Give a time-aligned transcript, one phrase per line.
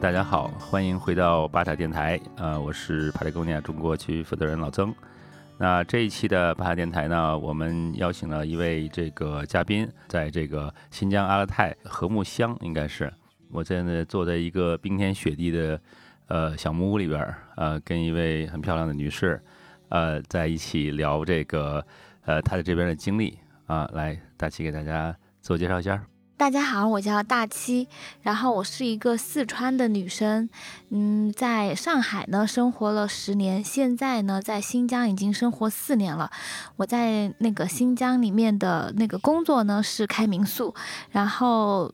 [0.00, 2.20] 大家好，欢迎回到巴塔电台。
[2.36, 4.94] 呃，我是帕特贡尼亚中国区负责人老曾。
[5.56, 13.10] 那这一期的巴塔电台呢，我们邀请了一位这个嘉宾，在这个新疆阿勒泰和睦乡，应该是
[13.50, 15.80] 我现在坐在一个冰天雪地的
[16.26, 19.42] 呃小木屋里边儿，呃，跟一位很漂亮的女士，
[19.88, 21.84] 呃，在一起聊这个
[22.26, 23.88] 呃她在这边的经历啊。
[23.94, 26.04] 来，大齐给大家自我介绍一下。
[26.38, 27.88] 大家好，我叫大七，
[28.20, 30.50] 然后我是一个四川的女生，
[30.90, 36.30] 嗯，在上海呢生活了十年，现在呢在新疆已经生活四年了。
[36.76, 40.74] 我在那个新疆里面的那个工作呢是开民宿，
[41.10, 41.90] 然后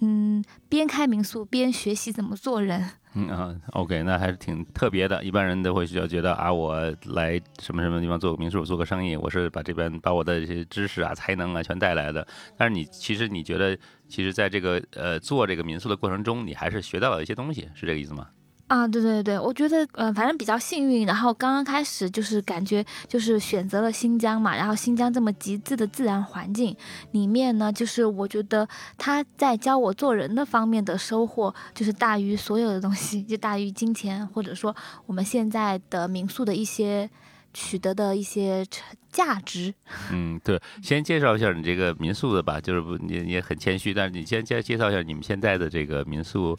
[0.00, 2.90] 嗯边开民宿边学习怎么做人。
[3.20, 5.24] 嗯，OK，那还是挺特别的。
[5.24, 12.26] 一般人都会需要觉得啊，我来什么什么地方做个民宿，做个生意，我是把这边把我的这些知识啊、才能啊全带来的。
[12.56, 13.76] 但是你其实你觉得，
[14.08, 18.28] 其实在这个呃做这个民宿的过程中，你还是学到了一些东西，是这个意思吗？
[18.68, 21.06] 啊，对对对，我觉得，呃，反正比较幸运。
[21.06, 26.76] 然后刚刚开始就是感觉就是选择了新疆嘛，然后新疆这么极致的自然环境
[27.12, 37.08] 里面呢，就是我觉得他在教我做人的方面的收获，就是大于所有的东西， 就大于金钱，或者说我们现在的民宿的一些
[37.54, 38.66] 取得的一些
[39.10, 39.72] 价值。
[40.12, 46.54] 嗯，对，先介绍一下你这个民宿的吧，就是不你也很谦虚，但是你先介介绍一下你们现在的这个民宿。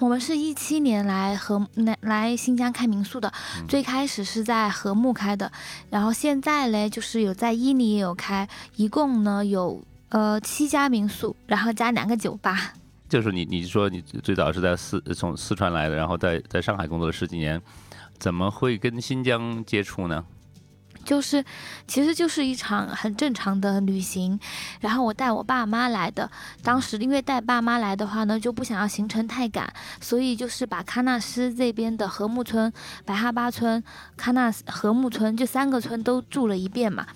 [0.00, 3.32] 我们是一七年来和来来新疆开民宿的，
[3.66, 5.50] 最开始是在和睦开的，
[5.90, 12.74] 然后现在嘞就是有在伊犁也有开，一共呢有呃七家民宿，然后加两个酒吧。
[13.08, 17.60] 就是你你说你最早是在四从四川来的，然后在在上海工作了十几年，
[18.18, 20.24] 怎么会跟新疆接触呢？
[21.04, 21.44] 就是，
[21.86, 24.38] 其实就是一场很正常的旅行，
[24.80, 26.30] 然后我带我爸妈来的。
[26.62, 32.72] 当时因为带爸妈来的话呢，就不想要行程太赶，所以就是把喀纳斯这边的禾木村、
[33.04, 33.82] 白哈巴村、
[34.18, 37.06] 喀纳斯禾木村这三个村都住了一遍嘛。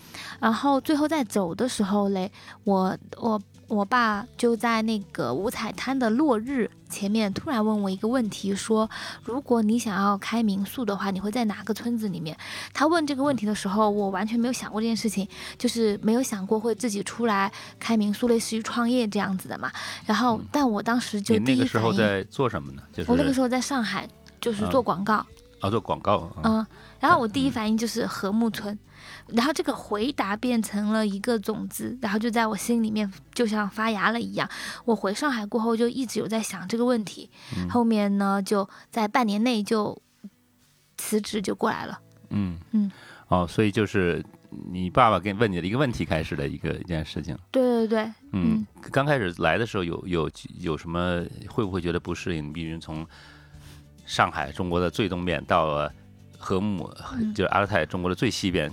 [0.41, 2.31] 然后最后在走的时候嘞，
[2.65, 3.41] 我我。
[3.73, 8.89] 我爸就在那个五彩滩的落日前面，突然问我一个问题，说
[9.25, 12.37] ：“如果你想要开民宿的话，你会在哪个村子里面？”
[12.75, 17.51] 他问这个问题的时候，我完全没有想过这件事情，就是没有想过会自己出来
[17.81, 19.73] 开民宿，类似于创业这样子的嘛。
[20.05, 22.83] 然后，但我当时就第一那个时候在做什么呢？
[22.93, 24.07] 就是我那个时候在上海，
[24.39, 25.25] 就是做广告。
[25.61, 26.31] 啊，做广告。
[26.43, 26.67] 嗯，
[27.01, 28.79] 然后我第一反应就是和睦村。
[29.35, 34.49] 然后这个回答变成了一个种子，然后就在我心里面就像发芽了一样。
[34.85, 37.31] 我回上海过后就一直有在想这个问题，
[37.71, 40.01] 后面呢就在半年内就
[40.99, 41.99] 辞职就过来了。
[42.31, 42.91] 嗯嗯，
[43.29, 44.25] 哦，所以就是
[44.71, 47.37] 你爸爸给问你的一个问题开始的一个一件事情。
[47.51, 52.53] 对对对，嗯，刚开始来的时候有有有什么会不会觉得不适应？
[52.53, 53.07] 比如从
[54.05, 55.93] 上海中国的最东边到了
[56.39, 56.91] 和睦，
[57.35, 58.71] 就是阿勒泰中国的最西边。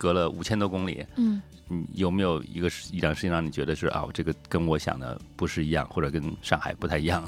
[0.00, 7.22] 隔了五千多公里，嗯，你有没有一个一两事情让你觉得是啊，这个跟我想的不是一样，或者跟上海不太一样？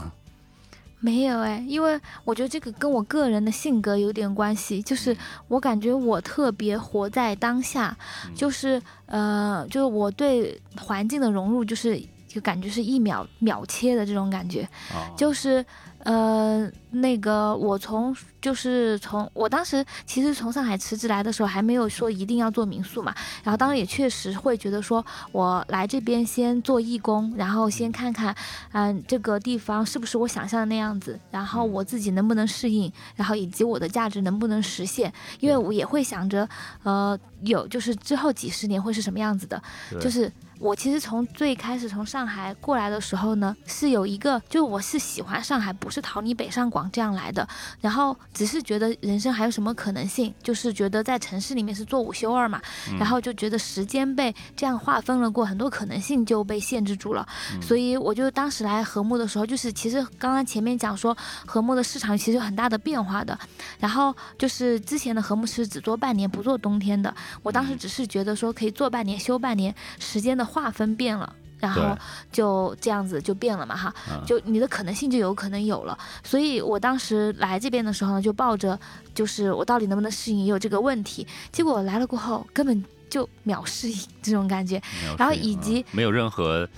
[1.00, 5.14] 没有哎，因为我觉得这个跟我个人的性格有点关系，就是
[5.48, 7.94] 我感觉我特别活在当下，
[8.34, 14.66] 就是呃，就是我对环境的融入，就是就感觉是一秒秒切的这种感觉，
[15.14, 15.62] 就是。
[16.04, 23.14] 呃，那个我从就是从我当时其实从上海辞职来的时候，还没有说一定要做民宿嘛。
[23.44, 28.34] 然后当时也确实会觉得说，我来这边先做义工，然后先看看，
[28.72, 35.12] 嗯，这个地方是不是我想象的那样子，然后我自己能不能适应，然后以及我的价值能不能实现。
[35.38, 36.48] 因为我也会想着，
[36.82, 39.62] 呃，有就是之后几十年会是什么样子的，
[40.00, 40.30] 就是。
[40.62, 47.46] 我其实从最开始从上海过来的时候呢，是有一个，就我是喜欢上海，不是逃离北上广这样来的，
[47.80, 52.62] 然后只是觉得人生还有什么可能性，就是觉得在城市里面是做五休二嘛，
[52.96, 57.26] 然后就觉得时间被这样划分了过，很多可能性就被限制住了，
[57.60, 63.36] 所以我就当时来和睦的时候，就是其实刚刚前面讲说和睦的市场其实有很大的变化的，
[63.80, 70.51] 然后就是之前的和睦是只做半年不做冬天的，我当时只是觉得说可以做半年休半年，时间的。
[70.52, 71.96] 划分变了，然后
[72.30, 73.94] 就这样子就变了嘛哈，
[74.26, 75.98] 就你的可能性就有可能有了。
[76.22, 78.78] 所以我当时来这边的时候呢，就抱着
[79.14, 81.26] 就是我到底能不能适应也有这个问题。
[81.50, 84.80] 结果来了过后，根本就秒适应这种感觉，
[85.16, 86.68] 然后以及没有任何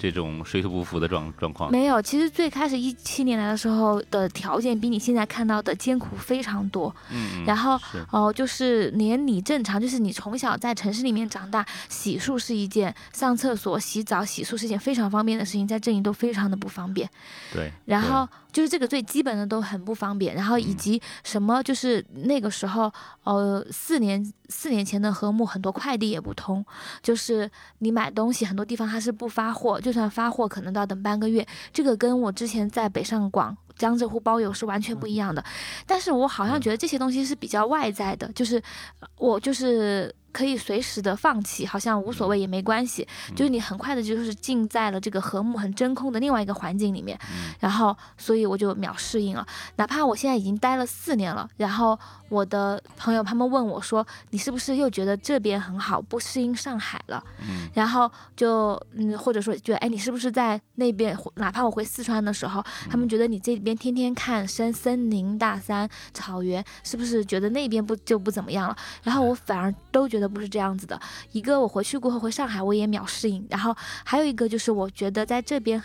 [0.00, 1.70] 这种水土不服的状状况？
[1.70, 6.94] 没有，其实最开始一七年来的时候的条件比你现在看到的艰苦非常多。
[7.10, 17.08] 嗯，然后是哦、就是连你正常，就是你从小在城市里面长大，洗漱是一件上厕所、洗澡、洗漱是一件非常方便的事情，在这里都非常的不方便。
[17.52, 22.92] 对，然后就是这个最基本的都很不方便，然后以及什么就是那个时候，
[23.24, 26.64] 呃，四年四年前的和睦很多快递也不通，
[27.02, 33.56] 就是你买东西很多地方它是不发货，就就算发货可能都要等半个月，这个跟我之前在北上广。
[33.76, 35.44] 江浙沪包邮是完全不一样的，
[35.86, 38.62] 但是我好像觉得这些东西是比较外在的，就是
[39.00, 47.18] 呃我就是可以随时的放弃，好像无所谓也没关系，就是你很快的就是进在了这个和睦很真空的另外一个环境里面，
[47.58, 49.46] 然后所以我就秒适应了，
[49.76, 57.22] 哪怕我现在已经待了四年了，然后我的朋友他们问我说，你是不是又觉得这边很好，不适应上海了？
[57.40, 57.68] 嗯。
[57.74, 61.16] 然后就嗯，或者说觉得，哎，你是不是在那边？
[61.36, 68.76] 哪怕我回四川的时候，他们觉得你这边天天看森森林、大山、草原，是不是觉得那边不就不怎么样了？
[69.02, 71.00] 然后我反而都觉得不是这样子的。
[71.32, 73.46] 一个我回去过后回上海，我也秒适应。
[73.50, 75.82] 然后还有一个就是，我觉得在这边。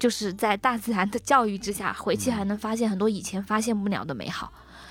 [0.00, 4.50] 就是在大自然的教育之下，回去还能发现很多以前发现不了的美好。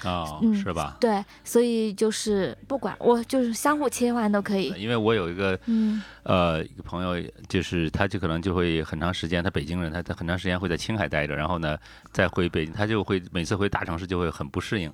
[0.09, 0.97] 哦，嗯是吧？
[0.99, 4.73] 对，所以就是不管我就是相互切换都可以。
[4.77, 11.77] 因为我有一个嗯呃一个朋友，就是他就可能就会很长时间，他北京人，他他很长时间会在青海待着，然后呢
[12.11, 14.91] 再回北京，他就会每次回大城市就会很不适应，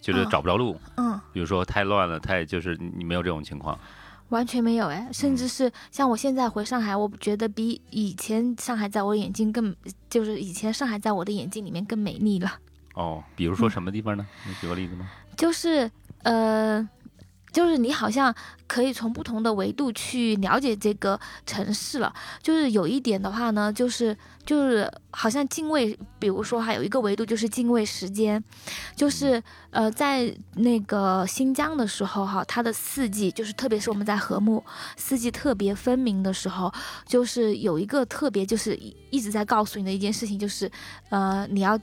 [0.00, 1.18] 觉得哦找不着路，嗯。
[1.32, 3.78] 比如说太乱了，太就是你你没有这种情况。
[4.30, 9.74] 完全没有哎，甚至是像我现在回上海，我觉得比以前上海在我眼睛更，
[10.08, 12.52] 就是以前上海在我的眼睛里面更美丽了。
[13.00, 14.26] 哦，比如说什么地方呢？
[14.46, 15.10] 你举个例子吗？
[15.38, 15.90] 就是
[16.22, 16.86] 呃，
[17.50, 18.34] 就是你好像
[18.70, 22.14] 可以从不同的维度去了解这个城市了。
[22.40, 28.40] 就是有一点的话呢，就是就是好像敬畏，比如说还有一个维度就是敬畏时间，
[28.94, 34.62] 就是呃，在那个新疆的时候哈，它的四季就是特别是我们在和睦
[34.96, 36.72] 四季特别分明的时候，
[37.04, 40.70] 就是有一个特别就是一一直在告诉你的一件事情，就是
[41.08, 41.76] 呃你要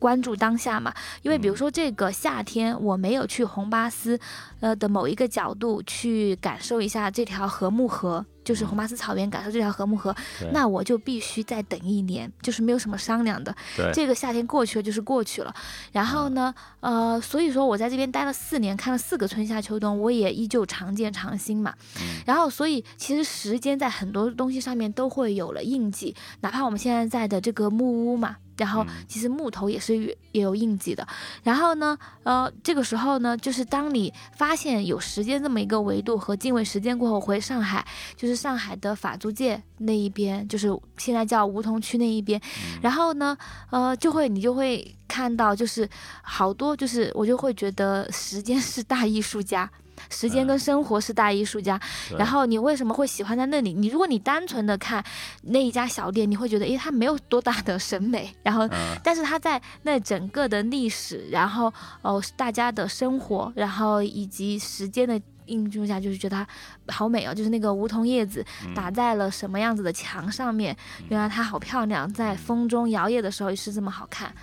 [0.00, 0.92] 关注当下嘛，
[1.22, 4.18] 因为比如说这个夏天我没有去红巴斯，
[4.60, 8.24] 呃的某一个角度去感受一下这条和睦河。
[8.44, 10.14] 就是红巴斯草原，感受这条禾木河，
[10.52, 13.54] 那我就必须再等一年，就是没有什么商量的。
[13.76, 15.54] 对，这个夏天过去了就是过去了。
[15.92, 21.74] 然后呢，呃，所以说我在这边待了四年，看了四个春夏秋冬，我也依旧常见常新嘛。
[22.00, 28.36] 嗯然后，所以其实时间在很多东西上面都会有了印记，哪怕我们现在在的这个木屋嘛。
[28.58, 31.06] 然后嗯其实木头也是也也有印记的。
[31.42, 37.84] 然后呢，呃，这个时候呢，就是当你发现有时间这么一个维度和敬畏时间过后，回上海，
[38.14, 40.68] 就是上海的法租界那一边，就是
[40.98, 42.40] 现在叫梧桐区那一边。
[42.80, 43.36] 然后呢，
[43.70, 45.88] 呃，就会你就会看到，就是
[46.22, 49.70] 好多，就是我就会觉得时间是大艺术家。
[50.10, 53.72] 时间跟生活是大艺术家，对然后你为什么会喜欢在那里？
[53.72, 55.02] 你如果你单纯的看
[55.42, 68.74] 那一家小店，你会觉得，诶，它没有多大的审美，然后嗯但是它在那整个的历史，然后哦大家的生活，然后以及时间的映入下，就是觉得它好美哦，就是那个梧桐叶子嗯。
[68.74, 70.76] 打在了什么样子的墙上面，
[71.08, 74.34] 原来它好漂亮，在风中摇曳的时候也是这么好看，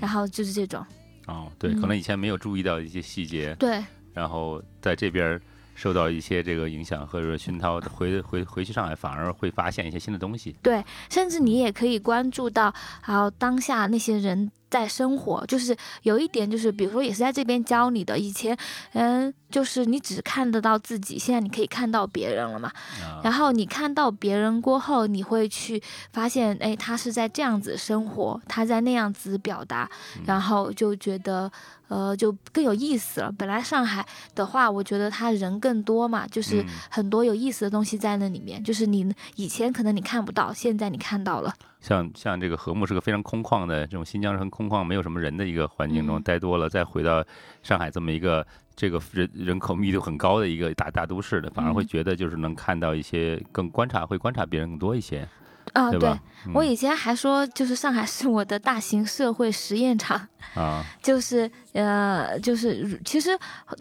[0.00, 0.84] 然后就是这种，
[1.26, 1.80] 哦，对，嗯。
[1.80, 3.82] 可能以前没有注意到一些细节，对。
[4.14, 5.40] 然后在这边
[5.74, 10.56] 受到一些这个影响或者熏陶，回回回去上海反而会发现一些新的东西。
[10.60, 18.58] 对，甚至你也可以关注到，还有当下那些人在生活，就是有一点就是，比如说也是在这边教你的，以前
[18.94, 22.70] 嗯，就是你只看得到自己，现在你可以看到别人了嘛。
[23.02, 29.88] 啊，然后你看到别人过后，你会去发现，哎，他是在这样子生活，他在那样子表达，
[30.26, 31.50] 然后就觉得，
[31.88, 33.32] 呃，就更有意思了。
[33.32, 41.52] 本来上海的话，我觉得他人更多嘛，就是嗯很多有意思的东西在那里面，就是你以前可能你看不到，现在你看到了。
[41.80, 47.24] 像像这个和睦是个非常空旷的这种新疆是很空旷，没有什么人的一个环境中嗯待多了，再回到
[47.62, 48.44] 上海这么一个
[48.78, 51.86] 这个人人口密度很高的一个大大都市的，反而会嗯。
[51.88, 55.26] 觉得就是能看到一些更观察，会观察别人更多一些，
[55.72, 56.08] 啊，对？
[56.54, 56.64] 我嗯。
[56.64, 63.30] 以前还说，就是上海是我的大型社会实验场，啊，就是呃，就是其实，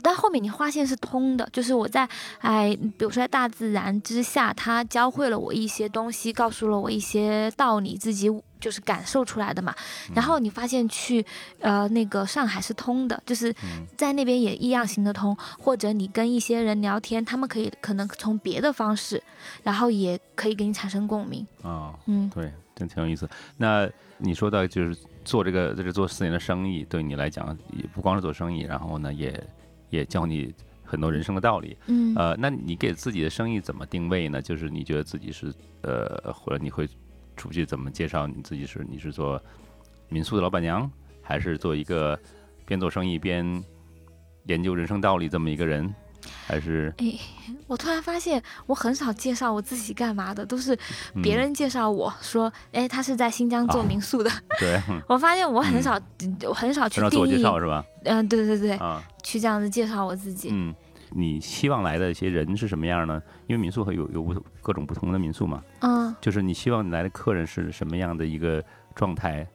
[0.02, 2.08] 但后面你发现是通的，就是我在
[2.40, 9.74] 哎，比如说在大自然之下，它教会了我一些东西，告诉了我一些道理，自己就是感受出来的嘛。
[10.14, 11.26] 然后你发现去
[11.60, 13.54] 呃那个上海是通的，就是
[13.96, 19.22] 在那边也一样行得通，或者你跟一些人聊天，他们可以可能从别的方式，
[19.64, 21.46] 然后也可以给你产生共鸣。
[21.64, 23.30] 啊，嗯，对，真挺有意思。
[23.58, 29.48] 那你说到就是做这个在这做四年的生意，对你来讲也不光是做生意，然后呢也
[29.90, 30.54] 也教你。
[30.90, 34.42] 很多人生的道理，嗯，呃，那你给自己的生意怎么定位呢？
[34.42, 36.88] 就是你觉得自己是，呃，或者你会
[37.36, 38.86] 出去怎么介绍你自己是？
[38.90, 39.38] 你是做
[40.08, 40.90] 民宿的老板娘，
[41.22, 42.18] 还是做一个
[42.66, 43.62] 边做生意边
[44.46, 45.94] 研究人生道理这么一个人？
[46.46, 47.14] 还是哎，
[47.68, 50.78] 我突然发现我很少介绍我自己干嘛的，都是
[51.22, 54.30] 别人介绍我说，哎，他是在新疆做民宿的。
[54.60, 56.00] 对， 我发现我很少，
[56.48, 57.84] 我很少去自我介绍是吧？
[58.04, 60.50] 嗯，对对对，啊，去这样子介绍我自己。
[60.52, 60.74] 嗯，
[61.12, 63.22] 你希望来的一些人是什么样呢？
[63.48, 65.62] 因为民宿会有有不各种不同的民宿嘛。
[65.82, 68.64] 嗯，就是你希望你来的客人是什么样的一个
[68.96, 69.46] 状态？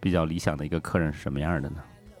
[0.00, 1.76] 比较理想的一个客人是什么样的呢？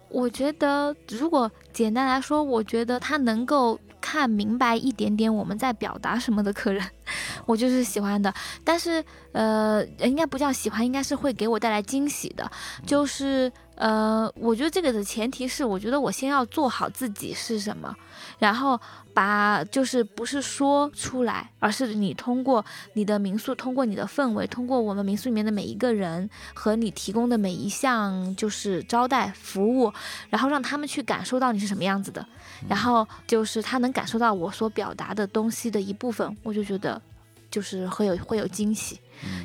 [0.08, 3.78] 我觉得，如果简单来说，我觉得他能够。
[4.04, 6.84] 看明白一点点我们在表达什么的客人，
[7.46, 8.32] 我就是喜欢的。
[8.62, 12.50] 但是，呃，应该不叫喜欢，应该是会给我带来惊喜的。
[12.86, 17.96] 就是，呃，我觉得这个的前提是，我觉得我先要做好自己是什么，
[18.38, 18.80] 然后。
[19.14, 22.64] 把就是不是说出来，而是你通过
[22.94, 29.92] 你的民宿，通过你的氛围，通过我们民宿里面的每一个人和你提供的每一项就是招待服务，
[30.30, 32.26] 然后让他们去感受到你是什么样子的，
[32.68, 37.00] 然后就是他能感受到我所表达的东西的一部分，我就觉得
[37.48, 38.98] 就是会有会有惊喜，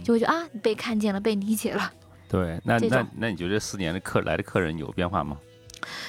[0.04, 1.94] 就会觉得啊被看见了，被理解了。
[2.28, 5.38] 对，那那那你觉得四年的客来的客人有变化吗？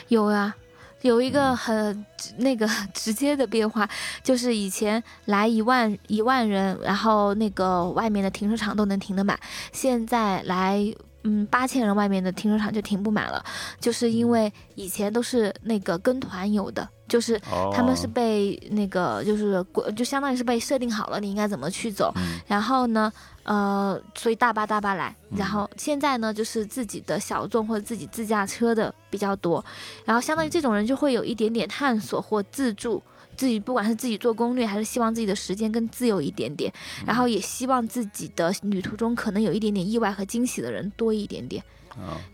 [0.08, 0.56] 有啊。
[1.02, 2.04] 有一个很
[2.38, 3.88] 那个 直接的变化，
[4.22, 9.38] 就是以前来一万一万人，然后那个外面的停车场都能停得满，
[9.72, 10.80] 现在来
[11.22, 13.44] 嗯八千人，外面的停车场就停不满了，
[13.80, 16.88] 就是因为以前都是那个跟团游的。
[17.10, 17.36] 就是
[17.74, 22.14] 他们是被那个，就是就相当于是被设定好了，你应该怎么去走。
[22.46, 23.12] 然后呢，
[23.42, 25.12] 呃，所以大巴大巴来。
[25.36, 29.64] 然后现在呢，就是自己的小众或者自己自驾车的比较多。
[30.04, 33.02] 然后相当于这种人就会有一点点探索或自助，
[33.40, 36.70] 自己不管是自己做攻略，还是希望自己的时间更自由一点点。
[37.06, 41.64] 然后也希望自己的旅途中可能有一点点意外和惊喜的人多一点点。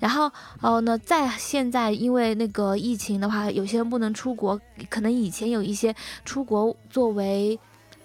[0.00, 0.28] 然后，
[0.60, 4.60] 哦，那在现在，因为那个疫情的话，有些人不能出国，
[4.90, 5.94] 可能以前有一些
[6.24, 7.56] 出国作为。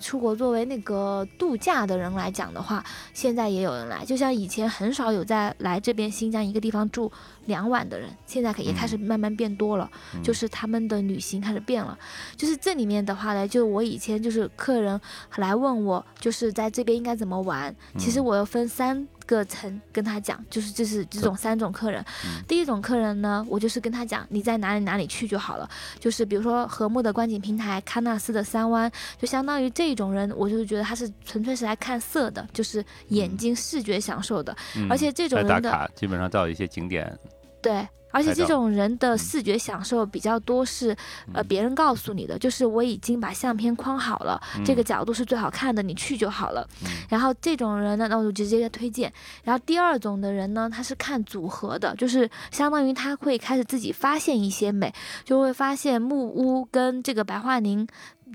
[0.04, 4.04] 出国作为那个度假的人来讲的话，现在也有人来。
[4.04, 7.12] 就像以前很少有在来这边新疆一个地方住
[7.46, 9.88] 两晚的人，现在也开始慢慢变多了。
[10.24, 11.96] 就是他们的旅行开始变了。
[12.36, 15.00] 就是这里面的话呢，就我以前就是客人
[15.36, 17.74] 来问我，就是在这边应该怎么玩。
[17.98, 22.04] 其实我要分三个层跟他讲，就是就是这种三种客人。
[22.48, 25.70] 第一种客人呢，我就是跟他讲你在哪里哪里去就好了。
[26.00, 29.92] 就是比如说和睦的观景平台、喀纳斯的三湾，就相当于这。
[29.92, 34.56] 种人，我就是觉得他是纯粹是来看色的，就是眼睛视觉享受的，
[34.90, 37.14] 而且这种人的基本上到一些景点，
[37.62, 37.88] 对。
[38.14, 40.94] 而且这种人的视觉享受比较多是，
[41.34, 46.68] 呃，别人告诉你的，就是我已经把相片框好了，这个角度是最好看的，你去就好了。
[47.08, 49.10] 然后这种人呢，那我就直接推荐。
[49.46, 57.88] 然后第二种的人呢，他是看组合的，就是相当于他会开始自己发现一些美，就会发现木屋跟这个白桦林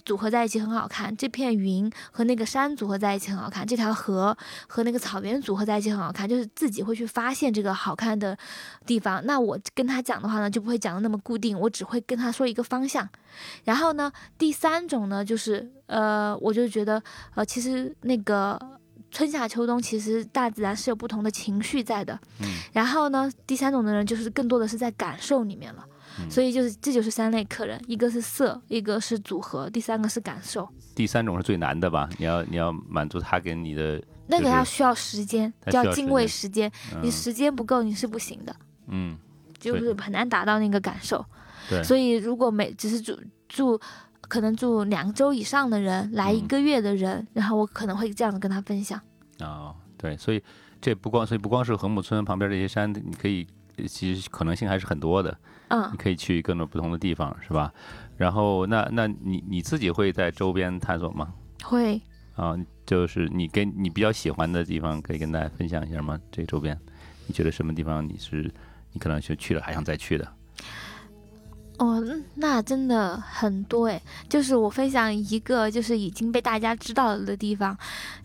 [0.04, 4.36] 组合在一起很好看，这片云和那个山组合在一起很好看，这条河
[4.66, 8.36] 和那个草原组合在一起很好看，就是自己会去发现这个好看的
[8.84, 9.24] 地方。
[9.26, 9.58] 那我。
[9.74, 13.06] 跟他讲的话呢，就不会讲的那么固定，我只会跟他说一个方向。
[13.64, 17.02] 然后呢，第三种呢，就是呃，我就觉得
[17.34, 18.58] 呃，其实那个
[19.10, 22.18] 春夏秋冬，其实大自然是有不同的情绪在的。
[22.40, 22.46] 嗯。
[22.72, 25.84] 然后呢，第三种的人就是更多的是在感受里面了。
[26.20, 26.30] 嗯。
[26.30, 30.68] 所以就是这就是三类客人，一个是色，一个是组合，第三个是感受。
[30.94, 32.08] 第三种是最难的吧？
[32.18, 34.02] 你要你要满足他给你的。
[34.28, 36.70] 那个要需要时间，叫敬畏时间。
[37.02, 38.56] 你时间不够，你是不行的。
[38.88, 39.16] 嗯。
[39.58, 41.24] 就是很难达到那个感受，
[41.70, 41.82] 对。
[41.82, 43.18] 所以如果每只是住
[43.48, 43.80] 住，
[44.20, 49.00] 可能住两周以上的人，来一个月的人，然后我可能会这样子跟他分享。
[49.40, 50.42] 哦，对，所以
[50.78, 53.46] 这不光，所以不光是禾木村旁边这些山，你可以
[53.88, 55.36] 其实可能性还是很多的。
[55.68, 55.88] 嗯。
[55.92, 57.72] 你可以去各种不同的地方，是吧？
[58.16, 61.32] 然后那那你你自己会在周边探索吗？
[61.62, 62.00] 会。
[62.34, 62.54] 啊，
[62.84, 66.18] 就是你跟你比较喜欢的地方，可以跟大家分享一下吗？
[66.30, 66.78] 这周边，
[67.26, 68.52] 你觉得什么地方你是？
[68.92, 70.26] 你可能就去了，还想再去的。
[71.78, 72.02] 哦，
[72.36, 74.00] 那真的很多诶。
[74.28, 77.76] 就是我分享一个，就是已经被大家知道了的地方，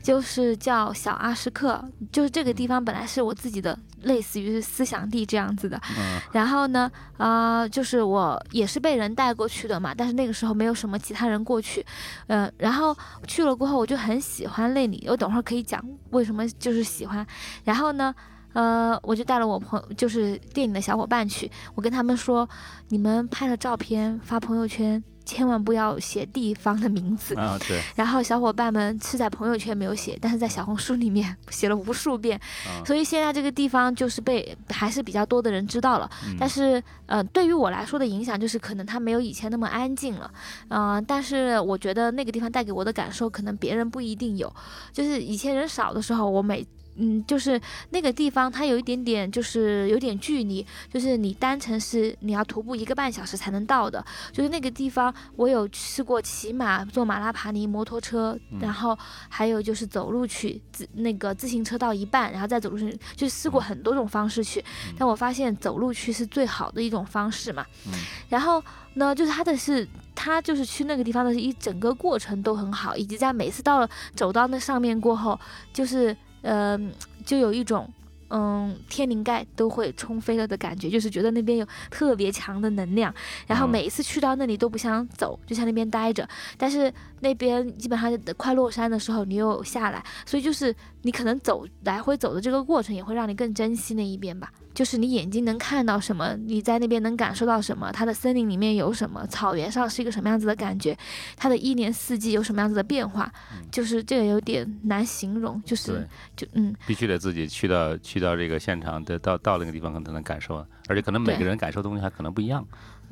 [0.02, 1.84] 就是叫小阿什克。
[2.12, 5.80] 就是这个地方本来是我自己的，类似于是思想地这样子的。
[5.98, 11.86] 嗯然后呢，啊、就是我也是被人带过去的嘛，但是那个时候没有什么其他人过去，
[12.28, 12.96] 嗯、然后
[13.28, 17.26] 去了过后我就很喜欢那里，我等会儿可以讲为什么就是喜欢。
[17.66, 18.16] 然后呢，
[18.54, 22.48] 呃，我就带了我朋友，就是电影的小伙伴去，我跟他们说，
[22.90, 27.34] 你们拍了照片发朋友圈，千万不要写地方的名字。
[27.36, 36.10] 啊，对，然后小伙伴们是在朋友圈没有写，但是在小红书里面 写了无数遍，啊所以现在这个地方就是被还是比较多的人知道了。
[36.26, 40.30] 嗯但是，呃，对于我来说的影响就是，可能它没有以前那么安静了，
[40.70, 44.52] 嗯、但是我觉得那个地方带给我的感受，可能别人不一定有。
[44.92, 47.60] 就是以前人少的时候，我每嗯，就是
[47.92, 54.04] 那个地方，它有一点点，就是有点距离，就是你单程是你要徒步一个半小时才能到的。
[54.32, 58.98] 就是那个地方，我有试过骑马、坐马拉爬犁、摩托车，然后
[59.30, 64.64] 还有就是走路去，自那个自行车到一半，然后再走路去，就试过很多种方式去。
[64.98, 67.66] 但我发现走路去是最好的一种方式嘛。
[67.88, 67.94] 嗯
[68.30, 75.40] 然后呢，就是它的是，它就是去那个地方的一整个过程都很好，以及在每次到了走到那上面过后，
[75.74, 76.80] 就是呃，
[77.26, 77.88] 就有一种。
[78.34, 83.14] 嗯，天灵盖都会冲飞了的感觉，就是觉得那边有特别强的能量，
[83.46, 86.26] 然后嗯每一次去到那里都不想走，就像那边待着。
[86.58, 94.50] 但是那边基本上快落山的时候，你又下来，所以就是你可能走来回走的这个过程，也会让你更珍惜那一边吧。
[94.74, 100.98] 就是你眼睛能看到什么，你在那边能感受到什么，它的森林里面有什么，草原上是一个什么样子的感觉，
[101.36, 103.32] 它的一年四季有什么样子的变化，
[103.72, 112.66] 就是这个有点难形容，就是，就嗯，必须得自己去到去到这个现场，得到到那个地方可能才能感受，而且可能每个人感受的东西还可能不一样，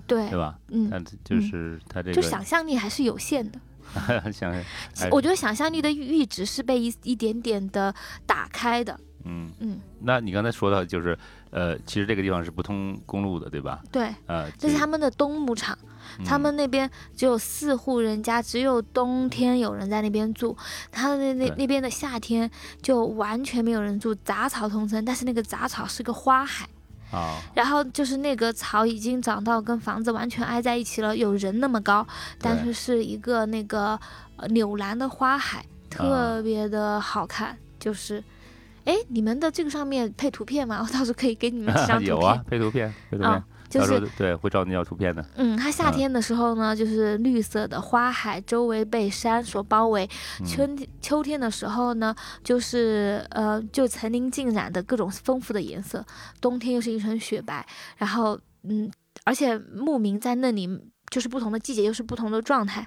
[0.08, 0.58] 对对，吧？
[0.70, 3.60] 嗯，但就是他这个就想象力还是有限的。
[4.32, 7.92] 想，哎我觉得想象力的阈值是被一一点点的
[8.28, 11.18] 打开的，嗯，嗯，那你刚才说到就是，
[11.51, 13.82] 呃，其实这个地方是不通公路的，对吧？
[13.91, 15.77] 对，呃，这是他们的冬牧场。
[15.84, 15.89] 嗯
[16.25, 20.58] 他们那边只有四户人家，只有冬天有人在那边住。
[20.91, 22.50] 他的那那那边的夏天
[22.82, 26.68] 就完全没有人住，杂草丛生，但是那个杂草是个花海，
[27.12, 32.06] 啊，然后就是那个草已经长到跟房子完全挨在一起了，有人那么高，
[32.39, 33.98] 但是是一个那个
[34.38, 38.24] 呃柳蓝的花海，特别的好看，就是。
[38.90, 40.84] 哎，你们的这个上面配图片吗？
[40.84, 42.08] 我到时候可以给你们几 张图片。
[42.08, 56.02] 有啊，配图片，配图片啊，就是对会找你要图片的，嗯，它夏嗯天的时候呢，就是绿色的花海，周围被山所包围；嗯春天秋天的时候呢，就是呃，就层林尽染的各种丰富的颜色；
[56.42, 57.64] 冬天又是一层雪白。
[57.98, 58.92] 然后嗯，
[59.24, 60.68] 而且牧民在那里
[61.09, 62.85] 就是不同的季节又是不同的状态。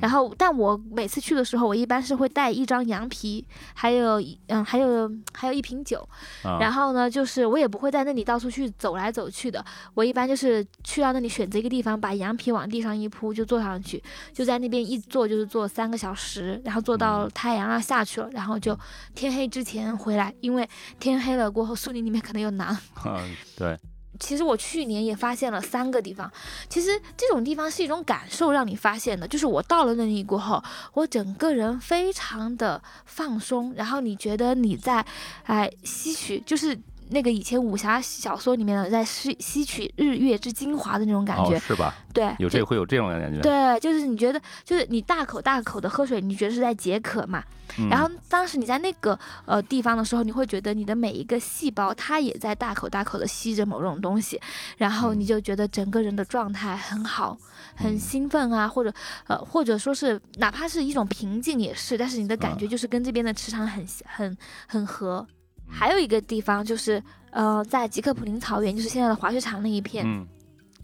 [0.00, 6.06] 然后，但我每次去的时候，我一般是会带一张羊皮，还有嗯，还有还有一瓶酒。
[6.42, 14.02] 啊，然后呢，就是我也不会在那里到处去走来走去的，我一般就是去到那里选择一个地方，把羊皮往地上一铺就坐上去，
[14.32, 18.78] 就在那边一坐就是坐三个小时，然后坐到嗯太阳要下去了，然后就
[19.14, 22.76] 天黑之前回来，因为天黑了过后树林里面可能有狼。
[23.06, 23.18] 嗯
[23.56, 23.78] 对，
[24.20, 26.30] 其实我去年也发现了三个地方，
[26.68, 35.04] 其实这种地方是一种感受让你发现的，就是我到了那里过后，我整个人非常的放松，然后你觉得你在，
[35.44, 36.78] 哎，吸取就是。
[37.10, 41.94] 那个以前武侠小说里面的在吸吸取日月之精华的那种感觉，哦，是吧？
[42.14, 47.42] 对，有这会有这种感觉，对，就是你觉得，就是你大口大口的喝水，你觉得是在解渴嘛？
[47.78, 54.40] 嗯然后当时你在那个呃地方的时候，你会觉得你的每一个细胞它也在大口大口的吸着某种东西，
[54.78, 57.38] 然后你就觉得整个人的状态很好，
[57.76, 58.92] 很嗯兴奋啊，或者
[59.28, 65.24] 呃或者说是哪怕是一种平静也是，但是你的感觉就是跟这边的磁场很很很合。
[65.70, 70.26] 还有一个地方就是呃在吉克普林草原，就是现在的滑雪场那一片，嗯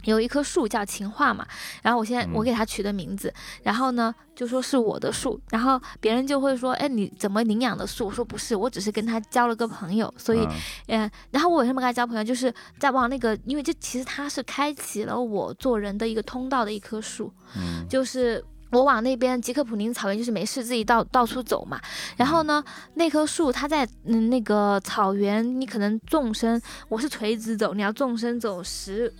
[0.05, 1.44] 有一棵树叫情话嘛，
[1.83, 3.33] 然后我现在我嗯给它取的名字，
[3.64, 8.07] 然后呢就说是我的树，然后别人就会说，哎，你怎么领养的树？
[8.07, 10.38] 我说不是，我只是跟他交了个朋友，所以，
[10.87, 12.22] 嗯嗯，然后我为什么跟他交朋友？
[12.22, 18.44] 就是在往那个，因为这其实它是开启了我做人的一个通道的一棵树，嗯就是。
[18.71, 21.81] 我往那边吉克普林草原，就是没事自己到到处走嘛。
[22.17, 22.63] 然后呢，
[22.95, 29.13] 那棵树它在嗯那个草原，你可能纵身，我是垂直走，你要纵身走十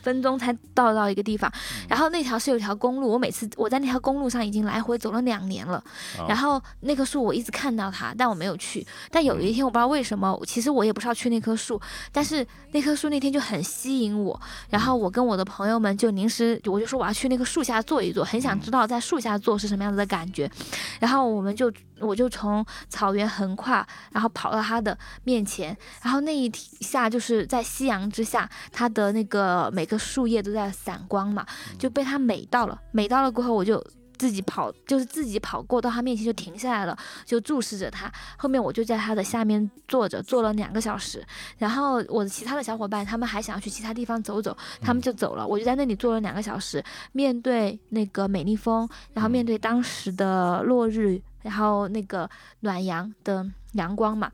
[0.00, 1.50] 分钟才到到一个地方，
[1.88, 5.82] 然后那条是有条公路，我每次我在那条公路上已经来回走了两年了，
[6.28, 8.86] 然后那棵树我一直看到它，但我没有去。
[9.10, 11.80] 但有一天我不知道为什么，其实我也不知道去那棵树，
[12.12, 20.50] 但是那棵树那天就很吸引我，然后我跟我的朋友们就临时我就说我要去那棵树下坐一坐，很想知道在树下坐是什么样子的感觉，
[20.98, 21.70] 然后我们就
[22.00, 31.46] 我就从草原横跨，然后跑到他的面前，然后那一下就是在夕阳之下，它的那个每个树叶都在散光嘛，
[31.78, 32.80] 就被它美到了。
[32.92, 33.84] 美到了过后，我就
[34.18, 38.12] 自己跑，就是自己跑过到他面前就停下来了，就注视着他。
[38.36, 41.24] 后面我就在他的下面坐着，坐了两个小时。
[41.56, 45.46] 然后我的其他的小伙伴他们还想要去其他地方走走，他们就走了。
[45.46, 52.28] 我就在那里坐了两个小时，面对那个美丽峰，然后面对当时的落日，然后那个
[52.60, 54.30] 暖阳的阳光嘛，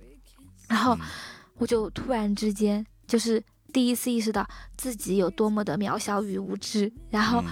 [0.68, 0.96] 然后
[1.58, 3.42] 我就突然之间就是。
[3.72, 7.44] 第一次意识到自己有多么的渺小与无知，然后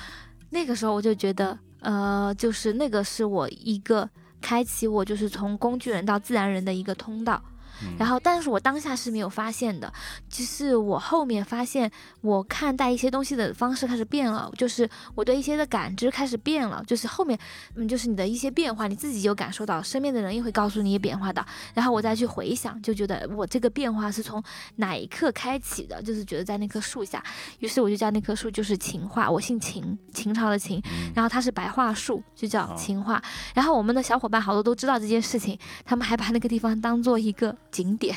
[0.48, 4.08] 那个时候我就觉得，呃，就是那个是我一个
[4.40, 7.42] 开启我就是从工具人到自然人的一个通道。
[7.98, 9.92] 然后，但是我当下是没有发现的，
[10.28, 17.38] 就是我后面发现，我看待一些东西的方式开始变了，就是我对一些的感知开始变了，就是后面，
[17.74, 24.42] 嗯，就是你的一些变化，你自己有感受到，身边的人也会告诉你变化的，然后我再去回想，就觉得我这个变化是从
[24.76, 27.22] 哪一刻开启的，就是觉得在那棵树下，
[27.58, 30.82] 于是我就叫那棵树就是情话，我姓秦，秦朝的秦，
[31.14, 33.22] 然后它是白桦树，就叫秦话，
[33.54, 37.54] 然后我们的小伙伴好多都知道这件事情，他们还把那个地方当做一个。
[37.74, 38.14] 景点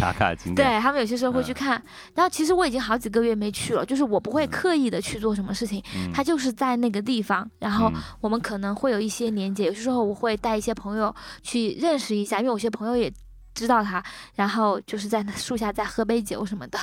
[0.00, 1.80] 打卡景点，对他们有些时候会去看。
[2.12, 5.80] 然后其实我已经好几个月没去了，就是我不会刻意的去做什么事情，
[6.12, 7.48] 他就是在那个地方。
[7.60, 7.88] 然后
[8.20, 13.12] 我们可能会有一些连接，有些时候我会带一些朋友去认识一下，因为有些朋友也
[13.54, 14.02] 知道他。
[14.34, 16.78] 然后就是在树下再喝杯酒什么的。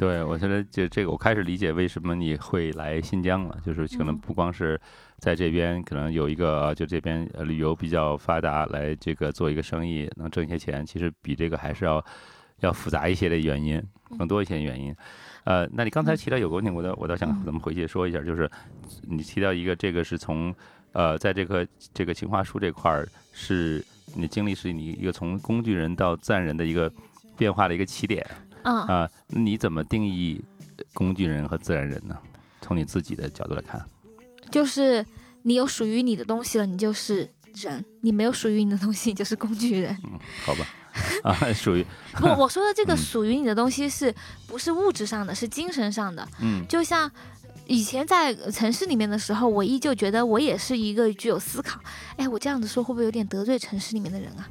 [0.00, 4.80] 对，我现在就这个，我开始理解为什么你会来新疆了，就是可能不光是。
[5.18, 12.02] 在这边可能有一个，就这边旅游比较发达，来这个做一个生意能挣一些钱，其实比这个还是要
[12.60, 13.78] 要复杂一些的原因，
[14.16, 14.96] 更多一些原因。
[15.44, 18.50] 呃，那你刚才提到有个问题，我倒我倒想咱们回去说一下，就是
[19.02, 20.54] 你提到一个这个是从
[20.92, 23.84] 呃，在这个这个青花书这块儿，是
[24.16, 26.90] 你经历是你一个从工具人到自然人的一个
[27.36, 28.26] 变化的一个起点。
[28.62, 30.42] 嗯啊，你怎么定义
[30.92, 32.16] 工具人和自然人呢？
[32.60, 33.84] 从你自己的角度来看。
[34.50, 35.04] 就是
[35.42, 39.96] 你有属于你的东西了，你就是人；你没有属于你的东西，你就是工具人。
[40.04, 40.66] 嗯，好吧，
[41.22, 41.86] 啊，属于
[42.20, 44.14] 不， 我说的这个属于你的东西，是
[44.46, 46.26] 不是物质上的，是精神上的？
[46.40, 47.10] 嗯，就像
[47.66, 51.80] 以前在城市里面的时候，我依旧觉得我也是一个具有思考。
[52.16, 54.48] 哎，我这样子说会不会有点得罪城市里面的人啊？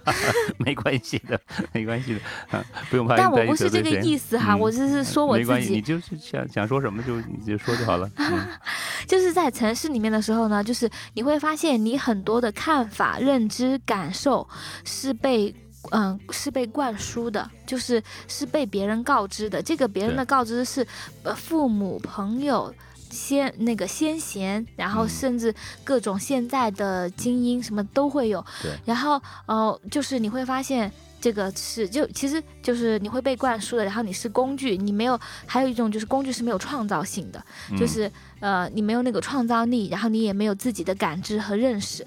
[0.58, 1.40] 没关系的，
[1.72, 2.14] 没关系
[2.50, 3.16] 的，不用怕。
[3.16, 5.74] 但我不是这个意思哈，我只是说我自己。
[5.74, 8.10] 你就是想想说什么就你就说就好了。
[9.06, 14.48] 就是在城市里面的时候呢，就是你会发现你很多的看法、认知、感受
[14.84, 15.54] 是被
[15.90, 19.60] 嗯是被灌输的，就是是被别人告知的。
[19.62, 20.86] 这个别人的告知是
[21.22, 22.72] 呃父母、朋友。
[23.12, 28.44] 先那个先贤，然后甚至各种现在的精英什么都会有。
[28.62, 28.72] 对。
[28.84, 33.84] 然后呃，就是你会发现这个是就其实就是你会被灌输的。
[33.84, 37.44] 然后你是工具，你没有还有一种就是工具是没有创造性的，
[37.78, 42.06] 就是呃你没有那个创造力，然后你也没有自己的感知和认识，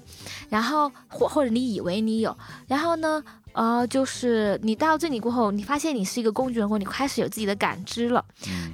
[0.50, 3.22] 然后或或者你以为你有，然后呢？
[3.56, 8.22] 呃，就是你到这里过后，你发现你是一个工具人，或你开始有自己的感知了，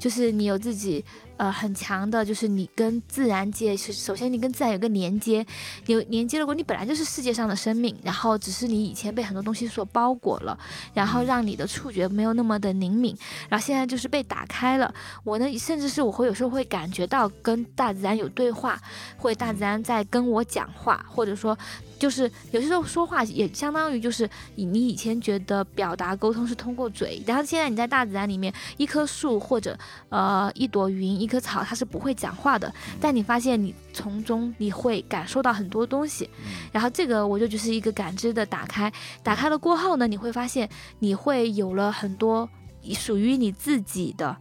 [0.00, 1.04] 就是你有自己
[1.42, 5.44] 呃很强的，就是你跟自然界是首先你跟自然有个连接，
[5.86, 10.56] 有连接了过，你本来就是世界上的生命，然后只是你以前被很多东西所包裹了，
[10.94, 13.16] 然后让你的触觉没有那么的灵敏，
[13.48, 14.94] 然后现在就是被打开了。
[15.24, 18.80] 我呢，甚至是我会有时候会感觉到跟大自然有对话，
[19.16, 21.58] 或者大自然在跟我讲话，或者说。
[21.98, 29.78] 就是有些时候说话也相当于就是你你以前觉得表达沟通是通过嘴，然后现在你在大自然里面，一棵树或者
[30.08, 36.28] 呃一朵云、一棵草，它是不会讲话的，但你发现你从中你会感受到很多东西，
[36.70, 38.92] 然后这个我就就是一个感知的打开，
[39.22, 40.68] 打开了过后呢，你会发现
[40.98, 42.48] 你会有了很多
[42.94, 44.36] 属于你自己的。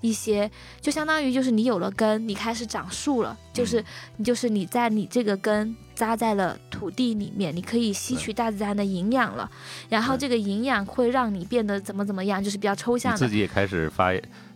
[0.00, 3.84] 一些就相当于就是你有了根，你开始长树了，就是
[4.16, 9.50] 你就是你在你这个根扎在了土地里面，你可以吸取大自然的营养了，
[9.88, 13.18] 然后这个营养会让你变得怎么怎么样，就是比较抽象的。
[13.18, 14.12] 自己也开始发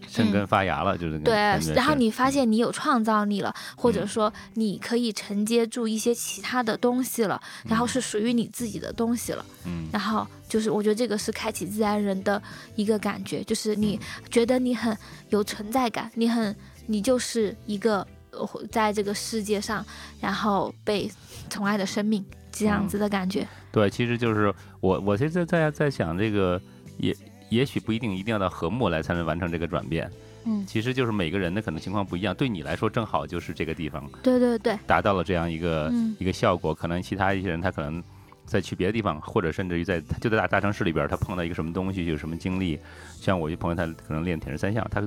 [0.09, 1.35] 生根发芽了，就是对。
[1.74, 9.44] 然后你发现你有创造力了，或者说你可以承接住一些其他的东西了，然后是属于你自己的东西了。
[9.64, 9.88] 嗯。
[9.92, 12.42] 然后就是我觉得这个是开启自然人的
[12.76, 13.98] 一个感觉，就是你
[14.30, 14.94] 觉得你很
[15.30, 16.54] 有存在感，你很
[16.86, 18.06] 你就是一个。
[18.70, 19.84] 在这个世界上，
[20.18, 21.06] 然后被
[21.50, 23.46] 宠爱的生命这样子的感觉。
[23.70, 26.58] 对，其实就是我，我现在在在想这个，
[26.96, 27.14] 也
[27.50, 30.10] 也许不一定一定要到和睦来才能完成这个转变。
[30.46, 32.34] 嗯，其实就是每个人的可能情况不一样。
[32.34, 34.10] 对你来说，正好就是这个地方。
[34.22, 36.74] 对对对，达到了这样一个一个效果。
[36.74, 38.02] 可能其他一些人，他可能
[38.52, 42.78] 在去别的地方，或者甚至于在就在大大城市里边，他碰到一个什么东西，有什么经历。
[43.18, 45.02] 像我一朋友，他可能练铁人三项，他。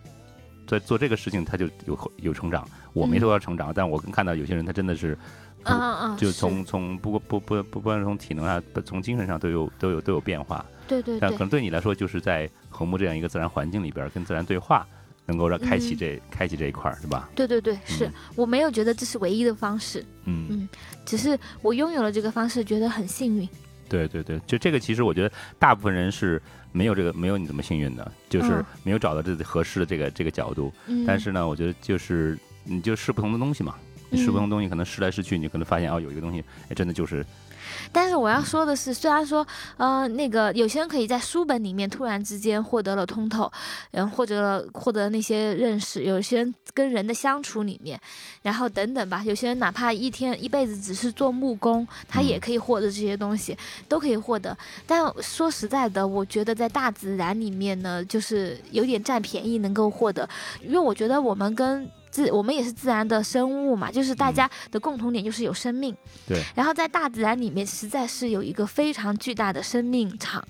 [0.68, 2.68] 在做这个事情，他就有有成长。
[2.92, 5.16] 我没说要成长，但我看到有些人，他真的是，
[5.62, 10.66] 嗯嗯，就从从不不不不管是从体能上，从精神上都有都有都有变化。
[10.88, 11.20] 对对。
[11.20, 14.88] 但可能对你来说，就是在和睦这样一个自然环境里边，跟自然对话，
[15.26, 17.30] 能够让开启这开启这一块儿，是吧？
[17.36, 20.04] 对对对，是我没有觉得这是唯一的方式。
[20.26, 20.70] 嗯嗯，
[21.06, 23.48] 只是我拥有了这个方式，觉得很幸运。
[23.88, 26.42] 对对对，就这个，其实我觉得大部分人是。
[26.76, 30.74] 没有这个，没有你这么幸运的，就是没有找到这合适的这个这个角度。
[31.08, 33.76] 但是呢，我觉得就是你就试不同的东西嘛，
[34.10, 37.26] 你试不同东西，可能试来试去，你可能发现哦，有一个东西，哎，真的就是。
[37.92, 39.46] 但是我要说的是，虽然说，
[39.78, 43.52] 呃，那个有些人可以在书本里面突然之间获得了通透，
[43.92, 48.00] 嗯，或者获得那些认识；有些人跟人的相处里面，
[48.42, 54.58] 然后等等吧，有些人哪怕一天一辈子只是做木工，他也可以获得这些东西，都可以获得。
[54.86, 60.28] 但说实在的，我觉得在大自然里面呢，就是有点占便宜能够获得，
[60.62, 61.90] 因为我觉得我们跟。
[62.16, 65.94] 自我们也是自然的生物嘛，就是大家的共同点就是有生命。
[66.26, 66.42] 对。
[66.56, 70.42] 然后在大自然里面，实在是有一个非常巨大的生命场，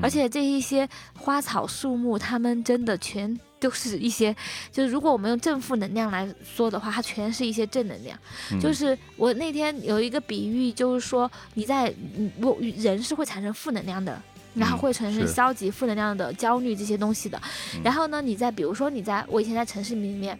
[0.00, 4.32] 而且这一些花草树木，它们真的全都是一些，
[4.70, 8.16] 就是如果我们用正负能量来说的话，它全是一些正能量。
[8.60, 11.92] 就是我那天有一个比喻，就是说你在
[12.40, 14.22] 我人是会产生负能量的。
[14.54, 17.40] 然后会产生消极、负能量的焦虑这些东西的。
[17.84, 20.36] 然后呢，你在比如说你在我以前在城市里面，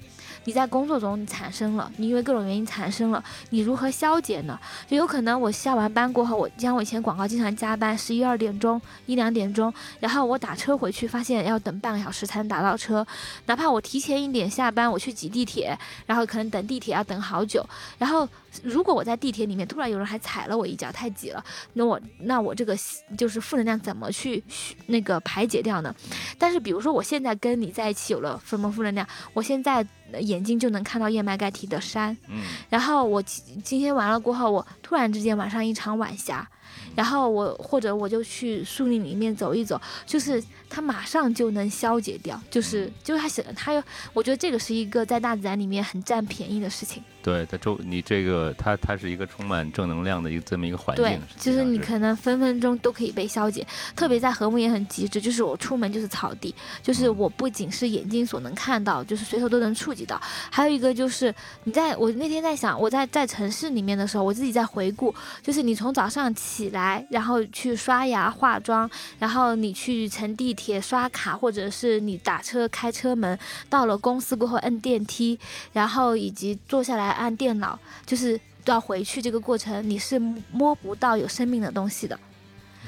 [0.48, 4.58] 你在工作中产生了，你因为各种原因产生了，你如何消解呢？
[4.88, 13.06] 就有可能我下完班过后，我像我以前广告经常加班，十一二点钟、一两点钟，然后我打车回去，发现要等半个小时才能打到车。
[13.44, 17.62] 哪怕我提前一点下班，我去挤地铁，然后可能等地铁要等好久。
[17.98, 18.26] 然后
[18.62, 22.74] 如果我在地铁里面突然有人还踩了我一脚，太挤了，那我那我这个
[23.18, 24.10] 就是负能量怎么？
[24.10, 24.42] 去
[24.86, 25.94] 那个排解掉呢？
[26.38, 29.86] 但是比如说我现在跟你在一起有了什么负能量，我现在
[30.20, 36.48] 眼睛就能看到燕麦盖提的山，嗯，然后我今天完了过后，我突然之间晚上一场晚霞。
[36.94, 47.02] 然后我或者我就去树林里面走一走，就是它马上就能消解掉，就是就是它想它有，我觉得这个是一个在大自然里面很占便宜的事情。
[47.20, 51.04] 对，它周你这个它它是一个充满正能量的一个这么一个环境。
[51.04, 53.66] 对，就是你可能分分钟都可以被消解。
[53.94, 60.18] 特别在和睦也很极致，就是我出门就是草地，就是我不仅是眼睛所能看到，就是随手都能触及到。
[60.50, 67.04] 还有一个就是你在我那天在想，我在在城市里面的时候，我自己在回顾，就是你从早上起来。
[67.10, 73.38] 然后去刷牙化妆，然后你去乘地铁刷卡，或者是你打车开车门，
[73.70, 75.38] 到了公司过后摁电梯，
[75.72, 80.18] 然后以及坐下来按电脑，就是要回去这个过程，你是
[80.50, 82.18] 摸不到有生命的东西的。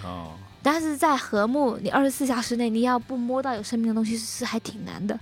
[0.03, 0.33] 哦。
[0.63, 5.19] 但是在和睦，你二十四小时内你要不摸到有生命的东西是还挺难的。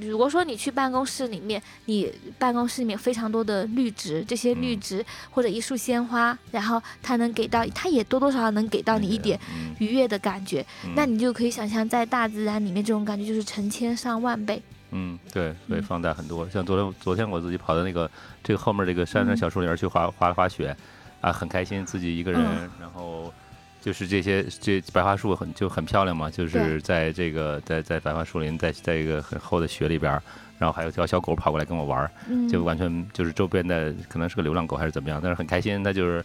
[0.00, 9.38] 如果说你去办公室里面，你办公室里面非常多的绿植，这些绿植或者一束鲜花，然后它能给到，它也多多少少能给到你一点
[9.78, 14.62] 愉悦的感觉，那你就可以想象在大自然里面这种感觉就是成千上万倍。
[14.90, 16.48] 嗯，对，会放大很多。
[16.50, 18.10] 像昨天，昨天我自己跑到那个
[18.42, 20.76] 这个后面这个山上小树林去滑滑了滑雪，
[21.20, 22.42] 啊，很开心，自己一个人，
[22.80, 23.32] 然后。
[23.80, 30.12] 就是这些，这白桦树很就很漂亮嘛，就是在这个在在白桦树林，在在一个很厚的雪里边，
[30.58, 32.10] 然后还有条小狗跑过来跟我玩，
[32.48, 36.24] 就完全就是周边的可能是个流浪狗还是怎么样，但是很开心，它就是，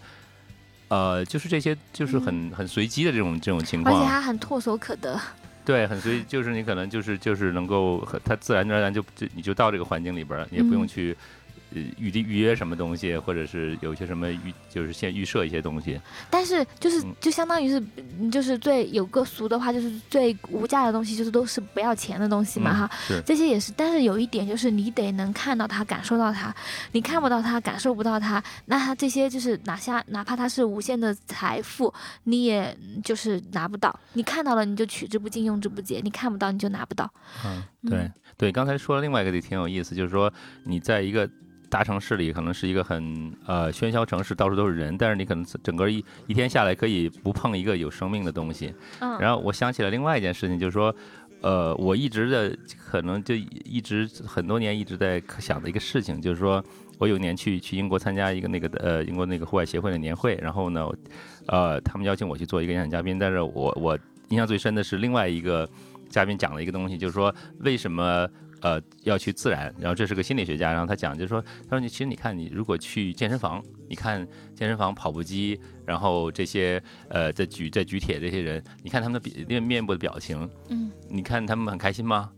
[0.89, 5.17] 呃，就是这些就是很很随机的这种这种情况，而且它很唾手可得，
[5.63, 11.15] 对，很随，就是你可能就是就是能够它自然而然就就你就到这个环境里边，你也不用去。
[11.73, 15.99] 呃预定预约什么东西，或者是有些什么预就是先预设一些东西。
[16.29, 17.79] 但是就是嗯就相当于是，
[18.19, 22.91] 嗯就是最有个俗的话，就是最无价的东西，就是都是不要钱的东西嘛嗯哈。
[23.07, 26.53] 是这些也是，但是有一点就是你得能看到它，感受到它。
[26.91, 33.97] 你看不到它，感受不到它，那它这些就是拿下哪怕它是无限的财富，你也就是拿不到。
[34.13, 37.11] 你看到了，你就取之不尽，用之不竭；你看不到，你就拿不到。
[37.45, 40.31] 嗯，嗯对对，刚才说了另外一个也挺有意思，就是说
[40.63, 41.29] 你在一个
[41.75, 48.73] 大城市里，可能是一个很呃喧嚣城市，到处都是人，但是你可能整个一一天下来可以不碰一个有生命的东西。
[48.99, 50.95] 嗯，然后我想起了另外一件事情，就是说。
[51.41, 52.57] 呃，我一直的
[52.89, 56.63] 可能就一直很多年一直在想的一个事情，就是说
[56.97, 60.89] 我有一年去去英国参加一个那个呃英国那个户外协会的年会，然后呢，
[61.47, 65.69] 呃，他们邀请我去做一个演讲嘉宾，但是我我印象最深的是另外一个
[66.09, 68.27] 嘉宾讲了一个东西，就是说为什么
[68.61, 82.31] 呃要去自然，然后这是个心理学家，然后他讲就是说，他说你其实你看你如果去健身房，你看健身房跑步机，然后这些呃在举在举铁这些人，你看他们的表面面部的表情，嗯你看他们很开心吗？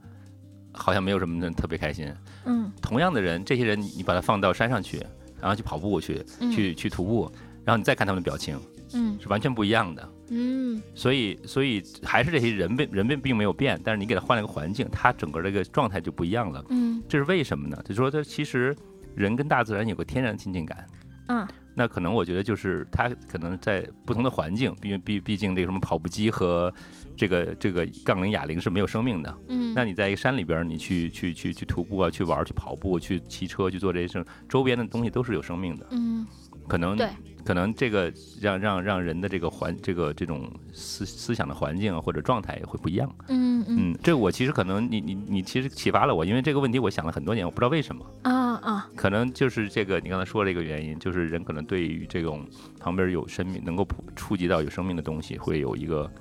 [0.74, 2.14] 好像没有什么人特别开心。
[2.46, 4.98] 嗯同样的人，这些人你你把他放到山上去，
[5.42, 7.32] 然后去跑步去，嗯去去徒步，
[7.64, 8.60] 然后你再看他们的表情，
[8.94, 10.10] 嗯是完全不一样的。
[10.30, 16.64] 嗯所以，所以还是这些人并人并并没有变，但是你给他换了个环境，他整个这个状态就不一样了。
[16.70, 17.78] 嗯这是为什么呢？
[17.84, 18.76] 就是说，他其实
[19.16, 20.86] 人跟大自然有个天然亲近感。
[21.28, 21.48] 嗯
[21.80, 26.74] 那可能我觉得就是他可能在不同的环境，因为毕毕竟这个什么跑步机和
[27.16, 29.38] 这个这个杠铃哑铃是没有生命的。
[29.48, 35.86] 嗯，那你在一个山里边，你去去去去徒步啊，去玩、去跑步、去骑车、去做这些事，周边的东西都是有生命的。
[35.92, 36.26] 嗯
[36.68, 37.08] 可能对
[37.48, 43.10] 可能这个让让让人的这个环这个这种思思想的环境啊或者状态也会不一样。
[43.30, 52.46] 嗯嗯嗯，这我其实可能你你你其实启发了我，因为这个问题我想了很多年，我不知道为什么，啊啊可能就是这个你刚才说这个原因，就是人可能对于这种
[52.82, 56.12] 旁边有生命能够触触及到有生命的东西，会有一个。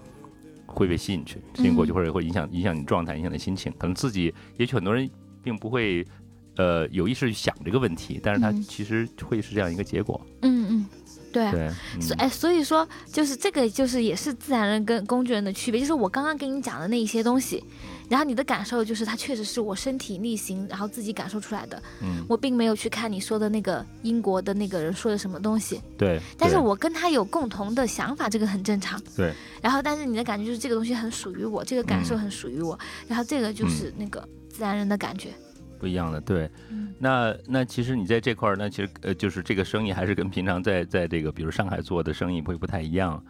[0.68, 3.72] 会被吸引去，吸引过去，嗯或者会影响影响你状态，影响你心情。
[3.78, 5.08] 可能自己，也许很多人
[5.40, 6.04] 并不会，
[6.56, 10.20] 呃，有意识去想这个问题，但是他嗯其实会是这样一个结果。
[10.42, 10.86] 嗯嗯，
[11.44, 11.70] 对。
[12.00, 17.62] 所哎，所以说就是这个，就是也是自然人跟工具人的区别，就是我刚刚跟你讲的那一些东西，
[18.08, 26.20] 然后你的感受就是它确实是我身体力行，然后自己感受出来的，嗯，我并没有去看你说的那个英国的那个人说的什么东西，对。
[26.38, 29.00] 但是我跟他有共同的想法，这个很正常。
[29.16, 35.30] 对，然后但是你的感觉就是这个东西很属于我，这个感受嗯很属于我，然后这个就是那个自然人的感觉。
[35.78, 36.50] 不一样的，对。
[36.70, 43.22] 嗯那那其实你在这块儿，那其实呃，就是这个生意还是跟平常在在这个比如上海做的生意会不太一样。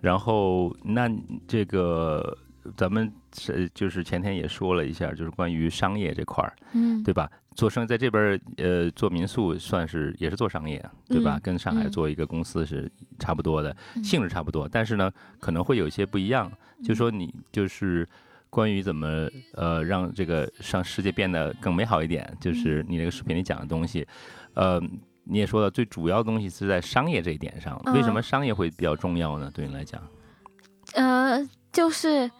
[0.00, 1.10] 然后那
[1.48, 2.38] 这个
[2.76, 7.28] 咱们是就是前天也说了一下，就是关于商业这块儿，嗯，对吧？
[7.56, 11.38] 做生意在这边儿呃做民宿算是也是做商业，对吧？
[11.38, 16.48] 嗯跟上海嗯做一个公司是差不多的，嗯性质差不多，但是呢可能会有一些不一样。
[16.84, 18.08] 就说你就是
[18.50, 24.06] 关于怎么呃让这个让世界变得更美好一点，就是你那个视频里讲的东西，
[24.54, 24.80] 呃，
[25.24, 27.80] 你也说了，最主要的东西是在商业这一点上。
[27.94, 29.50] 为什么嗯商业会比较重要呢？
[29.52, 30.02] 对你来讲？
[30.94, 32.30] 呃，就是，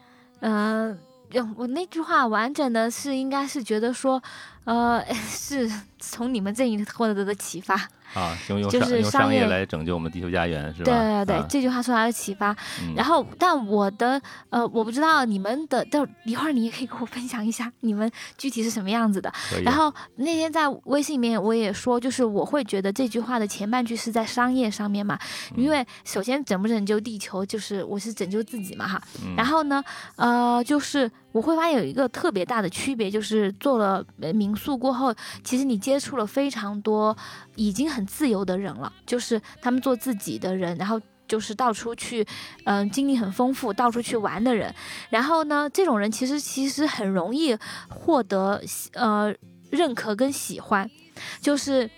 [0.40, 0.96] 呃，
[1.32, 4.22] 用我那句话完整的是应该是觉得说，
[4.68, 7.88] 呃， 是从你们这里获得的启发。
[8.14, 10.84] 啊，就是商用商业来拯救我们地球家园，是吧？
[10.84, 12.56] 对对对，啊这句话受到了启发。
[12.82, 19.30] 嗯然后，但我的呃，我不知道你们的，等一会儿你也可以给我分享一下你们具体是什么样子的。
[19.62, 25.18] 然后那天在微信里面我也说，就是我会觉得这句话的前半句是在商业上面嘛，
[25.54, 29.02] 嗯因为首先拯不拯救地球，就是我是拯救自己嘛哈。
[29.22, 29.84] 嗯然后呢，
[30.16, 35.14] 呃，就是我会发现有一个特别大的区别，就是做了民宿过后，
[35.44, 37.16] 其实你接触了非常多
[37.56, 41.00] 已经很自由的人了，就是他们做自己的人，然后。
[41.28, 42.26] 就是到处去，
[42.64, 44.74] 嗯、经历很丰富，到处去玩的人。
[45.10, 47.54] 然后呢，这种人其实其实很容易
[47.90, 48.58] 获得
[48.94, 49.30] 呃
[49.68, 50.90] 认可跟喜欢，
[51.42, 51.90] 就是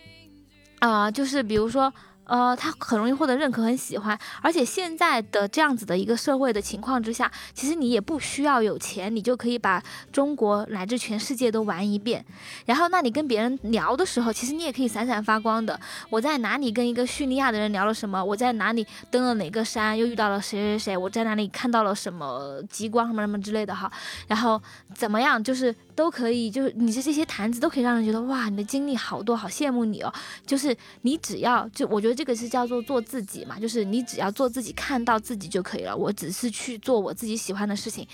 [0.81, 1.95] 啊、就是比如说。
[2.31, 12.25] 呃，他很容易获得认可，很喜欢，而且现在的这样子的一个社会的情况之下，其实你也不需要有钱，你就可以把中国乃至全世界都玩一遍。
[12.67, 15.79] 然后，那你跟别人聊的时候，其实你也可以闪闪发光的。
[16.09, 18.25] 我在哪里跟一个叙利亚的人聊了什么？
[18.25, 20.97] 我在哪里登了哪个山，又遇到了谁谁谁？
[20.97, 23.91] 我在哪里看到了什么极光什么什么之类的哈。
[24.29, 24.63] 然后
[24.95, 30.11] 怎么样，就是都可以，就是你的这些谈资都可以让人觉得哇，你的经历好多，好羡慕你哦。
[30.47, 35.95] 就是你只要就我觉得这个是叫做做自己嘛，就是你只要做自己，看到自己就可以了。
[35.95, 38.09] 我只是去做我自己喜欢的事情。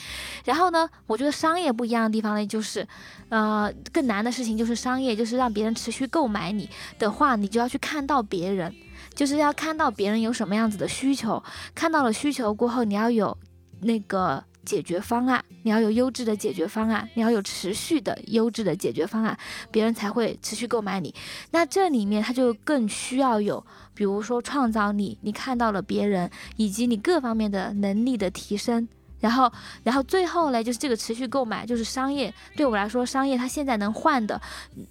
[0.45, 2.85] 然后呢，我觉得商业不一样的地方呢，就是
[3.29, 6.69] 呃更难的事情就是商业，就是让别人持续购买你
[6.99, 8.75] 的话，你就要去看到别人，
[9.15, 11.41] 就是要看到别人有什么样子的需求，
[11.73, 13.39] 看到了需求过后，你要有
[13.83, 14.43] 那个。
[14.67, 19.39] 解决方案，你要有优质的解决方案，你要有持续的优质的解决方案，
[19.71, 21.15] 别人才会持续购买你。
[21.53, 28.89] 那这里面它就更需要有，比如说创造力，你看到了别人以及你各方面的能力的提升。
[29.21, 29.51] 然后，
[29.83, 32.33] 然后最后嘞，就是这个持续购买，就是商业。
[32.55, 34.41] 对我来说，商业它现在能换的，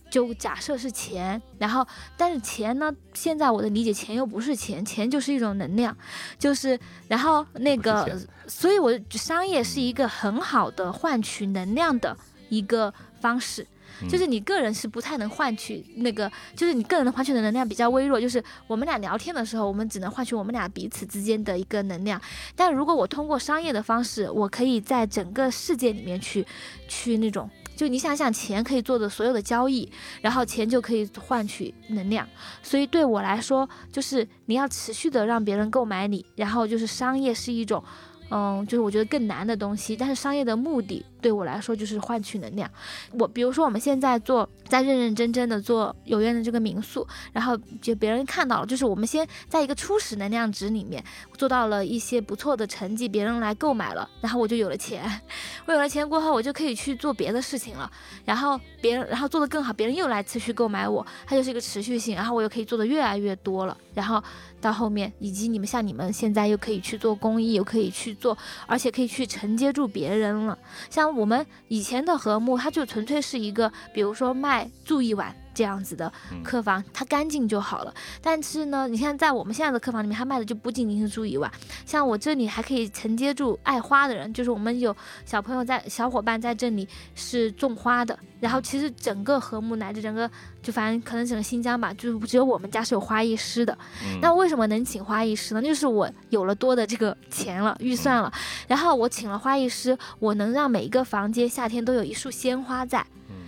[0.10, 1.42] 就假设是钱。
[1.60, 1.86] 然后，
[2.18, 5.96] 但是钱呢，现在我的理解，钱又不是钱，钱就是一种能量，
[6.40, 12.18] 就是，然后那个，所以我商业是一个很好的换取能量的
[12.50, 13.66] 一个方式。
[14.10, 18.20] 就是你个人是不太能换取那个，就是你个人的换取的能量比较微弱。
[18.20, 22.20] 就是我们俩聊天的时候，我们只能换取我们俩彼此之间的一个能量。
[22.56, 26.46] 但如果我通过商业的方式，我可以在整个世界里面去，
[26.88, 29.90] 去那种，就你想想，钱可以做的所有的交易，
[30.22, 32.28] 然后钱就可以换取能量。
[32.62, 37.84] 所以对我来说，就是你要持续的让别人购买你，然后就是商业是一种。
[38.32, 42.70] 嗯，就是我觉得更难的东西，但是商业的目的对我来说就是换取能量。
[43.18, 51.04] 我比如说我们现在做，在认认真真的做有缘的这个民宿，然后就别人看到了，就是我们先在一个初始能量值里面
[51.36, 55.04] 做到了一些不错的成绩，别人来购买了，然后我就有了钱。
[55.66, 57.92] 我有了钱过后，我就可以去做别的事情了。
[58.24, 63.76] 然后别人，然后做得更好，别人又来持续购买我，它就是一个持续性，然后我又可以做的越来越多了。
[63.96, 64.24] 然后。
[64.62, 70.58] 到后面，以及你们像你们现在又可以去做公益，又可以去做，而且可以去承接住别人了。
[70.90, 75.36] 像我们以前的和睦，它就纯粹是一个，比如说卖住一晚。
[75.56, 76.12] 这样子的
[76.44, 77.94] 客房，它干净就好了。
[78.22, 81.52] 但是呢，你看在我们现在的客房里面，它卖的就不仅仅是住一晚，
[81.86, 84.96] 像我这里还可以承接住爱花的人，就是我们有
[85.26, 88.20] 小朋友在，小伙伴在这里是种花的。
[88.42, 90.30] 然后其实整个和睦乃至整个，
[90.62, 93.76] 就反正可能整个新疆吧，就只有我们家是有花艺师的。
[94.22, 95.62] 那为什么能请花艺师呢？
[95.62, 98.32] 就是我有了多的这个钱了，预算了，
[98.68, 103.04] 然后我请了花艺师，我能让每一个房间夏天都有一束鲜花在。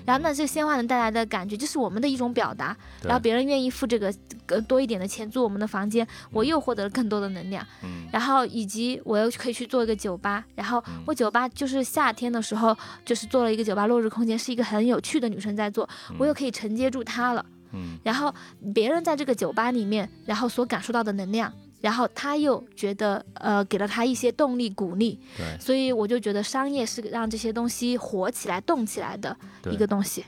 [0.08, 2.74] 然后那这鲜花能带来的感觉，就是我们的一种表达。
[3.03, 4.14] 然后别人愿意付这个
[4.45, 7.62] 更多一点的钱租我们的房间，我又获得了更多的能量。
[7.84, 8.08] 嗯。
[8.10, 15.88] 然后以及我又可以去做一个酒吧，然后我酒吧就是夏天的时候就是做了一个酒吧落日空间，是一个很有趣的女生在做，
[16.18, 17.45] 我又可以承接住她了。
[17.74, 17.97] 嗯。
[18.01, 18.34] 然后
[18.74, 21.51] 别人在这个酒吧里面，然后所感受到的能量。
[21.88, 29.33] 然后他又觉得，呃，给了他一些动力、鼓励，对，所以我就觉得商业是让这些东西活起来、动起来的
[29.71, 30.25] 一个东西。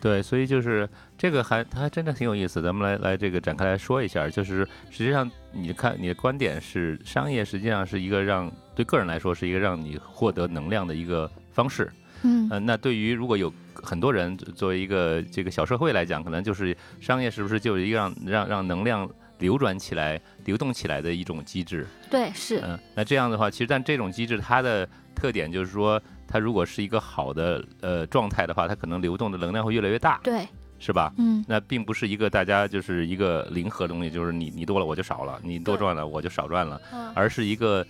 [0.00, 0.88] 对，所以就是
[1.18, 2.62] 这个还它还真的挺有意思。
[2.62, 11.92] 咱们来来这个展开来说一下，就是实际上你看你的观点是，商业实际上是一个让对个人来说是一个让你获得能量的一个方式。
[12.22, 19.06] 嗯，那对于如果有很多人作为一个这个小社会来讲，可能就是商业是不是就是一个让让让能量。
[19.42, 30.46] 流转起来、流动起来的一种机制，对，是，嗯，那这样的话，其实但这种机制它的特点就是说，它如果是一个好的呃状态的话，它可能流动的能量会越来越大，对，
[30.78, 31.12] 是吧？
[31.18, 36.80] 嗯，那并不是一个大家就是一个零和的东西，就是你你多了我就少了，你多赚了我就少赚了，
[37.14, 37.84] 而是一个，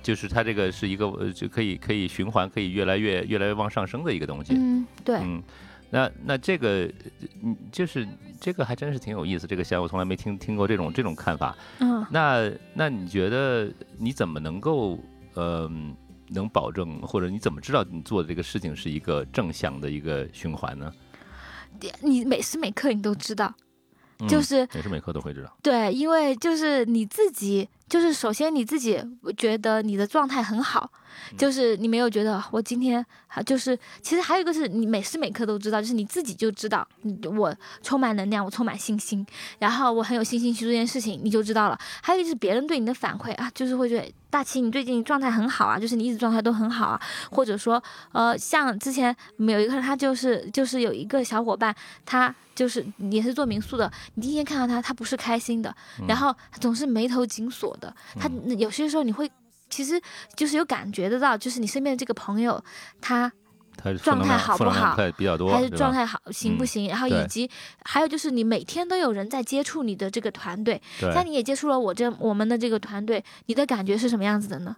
[0.00, 5.42] 就是它这个是一个就可以可以循环，可以越来越越来越往上升的一个东西，嗯，对，嗯。
[5.94, 6.90] 那那这个，
[7.40, 8.04] 嗯，就是
[8.40, 9.46] 这个还真是挺有意思。
[9.46, 11.56] 这个项我从来没听听过这种这种看法。
[11.78, 14.98] 嗯，那那你觉得你怎么能够
[15.34, 15.70] 呃
[16.30, 20.92] 能保证，或者你怎么知道你做的这个事情是一个正向的一个循环呢？
[22.00, 23.54] 你每时每刻你都知道，
[24.28, 25.56] 就是每时每刻都会知道。
[25.62, 29.00] 对，因为就是你自己，就是首先你自己
[29.36, 30.90] 觉得你的状态很好。
[31.36, 36.86] 就是你没有觉得我今天啊，就是其实还有一个是你每时每刻都知道，就是你自己就知道，
[37.36, 39.26] 我充满能量，我充满信心，
[39.58, 41.78] 然后我很有信心去做这件事情，你就知道了。
[42.02, 47.00] 还有就是别人对你的反馈啊，就是会觉得大齐你最近状态很好啊，就是你一直状态都很好啊，
[47.30, 55.74] 或者说呃，像之前有一个他就是就是有一个小伙伴，他就是也是做民宿的，你第一天看到他，他不是开心的，
[56.06, 59.30] 然后总是眉头紧锁的，他有些时候你会。
[59.74, 60.00] 其实
[60.36, 62.62] 就是有感觉得到，就是你身边的这个朋友，
[63.00, 63.32] 他
[64.00, 66.88] 状态好不好，比较多，还是状态好行不行？
[66.88, 67.50] 然后以及
[67.82, 74.76] 还有就是你每天都有人在接触你的这个团队，像你也接触了我这我们的这个团队，你的感觉是什么样子的呢？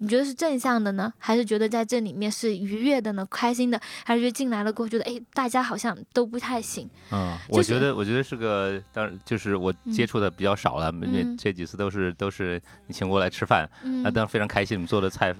[0.00, 6.88] 你觉得是正向的呢，还是觉得在这里面是愉悦的呢，开心的，还是觉得进来了过后觉得哎，大家好像都不太行？
[7.12, 10.90] 嗯，我觉得我觉得是个，当然就是我接触的比较少了，
[11.38, 13.68] 这几次都是都是你请过来吃饭，
[14.02, 15.34] 啊，当然非常开心，你们做的菜。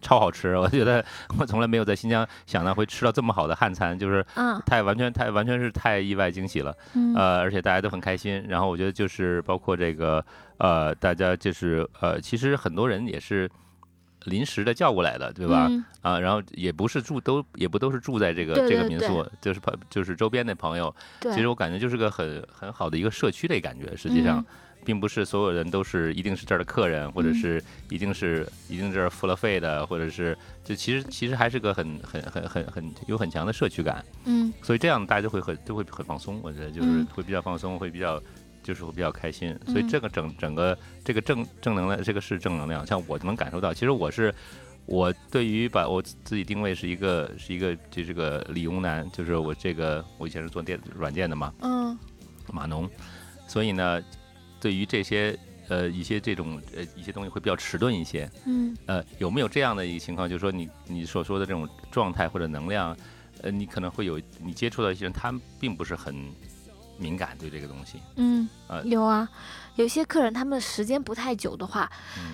[0.00, 1.02] 超好吃，我觉得
[1.38, 4.22] 我从来没有在新疆想到会吃到这么好的汉餐，就是
[4.66, 6.76] 太完全太完全是太意外惊喜了，
[7.16, 8.44] 呃，而且大家都很开心。
[8.46, 10.22] 然后我觉得就是包括这个
[10.58, 13.50] 呃，大家就是呃，其实很多人也是
[14.24, 15.70] 临时的叫过来的，对吧？
[16.02, 20.94] 啊，然后也不是住都也不都是住在这个这个民宿，就是朋就是周边的朋友。
[21.20, 24.44] 其实我感觉就是个很很好的一个社区的感觉，实际上。
[24.86, 27.58] 并不是所有人都是一定是这儿的客人，或者是
[27.88, 38.22] 一定是一定这儿付了费的，或者是就其实其实还是个很很很很很有很强的社区感，嗯，所以这样大家就会很就会很放松，我觉得就是会比较放松，会比较
[38.64, 44.34] 就是会比较开心，所以这个整整个这个正正能量，这个是正能量，像我能感受到，其实我是
[44.86, 51.96] 我对于把我自己定位是一个是一个就这个理工男，就是我这个我以前是做电软件的嘛，嗯，
[52.52, 52.90] 码农，
[53.46, 54.02] 所以呢。
[54.60, 55.38] 对于这些
[55.68, 62.96] 呃一些这种呃一些东西会比较迟钝一些，嗯，呃有没有这样的一个情况，就是说你你所说的这种状态或者能量，
[63.42, 66.14] 呃你可能会有你接触到一些人，他并不是很
[66.98, 69.28] 敏感对这个东西，嗯，呃有啊。
[69.76, 71.90] 有些客人他们时间不太久的话，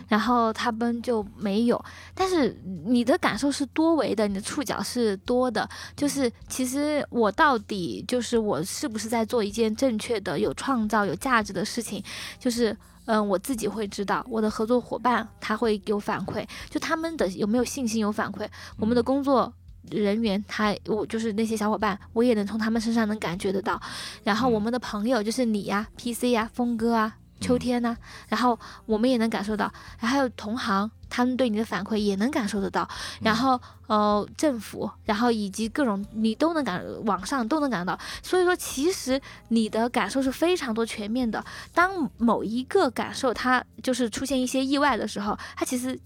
[0.09, 1.83] 然后他们就没有。
[2.15, 2.55] 但是
[2.85, 5.67] 你的感受是多维的，你的触角是多的。
[5.97, 12.05] 就是其实我到底就是我是不是在做一件正确的、有创造、有价值的事情？
[12.39, 18.47] 就是嗯，我自己会知道，我的合作伙伴他会有反馈，就他们的有没有信心有反馈。
[18.77, 19.51] 我们的工作
[19.91, 23.81] 人员他我就是那些小伙伴，我也能从他们身上能感觉得到。
[24.24, 27.16] 然后我们的朋友就是你呀、PC 呀、峰哥啊。
[27.41, 27.97] 秋天呢，
[28.28, 29.64] 然后我们也能感受到，
[29.99, 32.87] 然后还有同行他们对你的反馈也能感受得到，
[33.22, 39.18] 然后呃政府，然后以及各种你都能感，网上都能感到，所以说其实
[39.49, 41.43] 你的感受是非常多全面的。
[41.72, 45.99] 当某一个感受它就是出现一些意外的时候，它其实。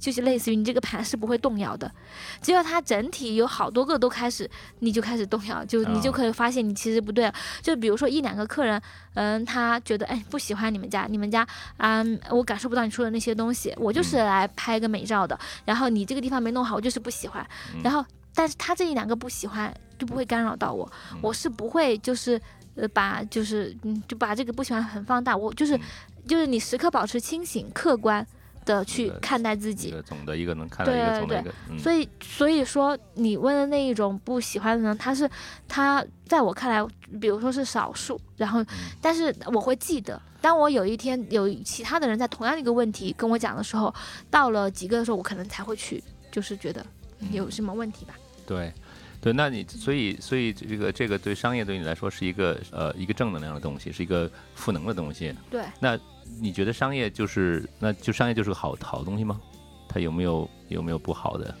[0.00, 1.92] 就是类似于你这个盘是不会动摇的，
[2.40, 7.34] 只要它整体有好多个都开始，你就开始动摇，就你就可以发现你其实不对了。
[7.60, 8.80] 就比如说一两个客人，
[9.12, 11.46] 嗯，他觉得哎不喜欢你们家，你们家
[11.76, 17.46] 啊，我感受不到你说的那些东西，我就是来拍个美照的，然后你这个地方没弄好，我就是不喜欢。
[17.84, 18.02] 然后，
[18.34, 20.90] 但是他这一两个不喜欢就不会干扰到我，
[21.20, 22.40] 我是不会就是
[22.74, 25.78] 呃把就是嗯就把这个不喜欢很放大，我就是
[26.26, 28.26] 就是你时刻保持清醒客观。
[28.70, 35.28] 的去看待自己，总的一个能看到一个总的一个，所以所以说你问的那一种不喜欢的呢，他是
[35.66, 36.86] 他在我看来，
[37.20, 38.64] 比如说是少数，然后
[39.00, 43.92] 但是我会记得，当我有一天有其他的人在同样的一个问题跟我讲的时候，
[44.30, 46.84] 到了几个的时候，我可能才会去，就是觉得
[47.32, 48.14] 有什么问题吧。
[48.46, 48.72] 对，
[49.20, 55.34] 对，那你所以所以这个这个对商业对你来说是一个呃一个正能量的东西，是一个赋能的东西。
[55.50, 55.98] 对，那。
[56.40, 59.40] 你觉得商业就是，那就商业就是个好好东西吗？
[59.88, 61.54] 它有没有有没有不好的？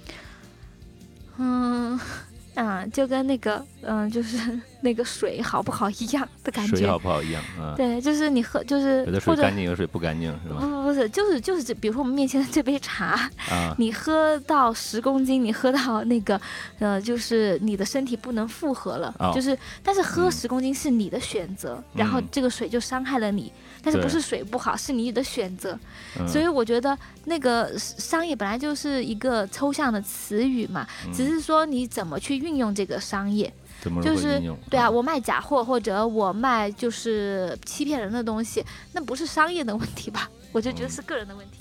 [1.38, 1.98] 嗯。
[2.56, 4.36] 啊，就跟那个，嗯，就是
[4.82, 6.76] 那个水好不好一样的感觉。
[6.76, 7.74] 水好不好一样，啊。
[7.76, 10.60] 对，就是你喝，就是有的水干净，有水不干净，是吗？
[10.60, 13.18] 不不不是，就是就是这，比如说我们面前的这杯茶，
[13.48, 16.38] 啊， 你喝到十公斤，你喝到那个，
[16.80, 23.50] 呃，就是你的身体不能负荷了，就是，但是喝十公斤是你的选择，然后这个水就伤害了你，
[23.84, 25.78] 但是不是水不好，是你的选择，
[26.26, 32.40] 所以我觉得那个商业本来就是一个抽象的词语嘛，只是说你怎么去。
[32.40, 33.52] 运用这个商业，
[34.02, 38.64] 就是对啊，我卖假货或者我卖就是欺骗人的东西，
[38.94, 40.26] 那不是商业的问题吧？
[40.52, 41.58] 我就觉得是个人的问题。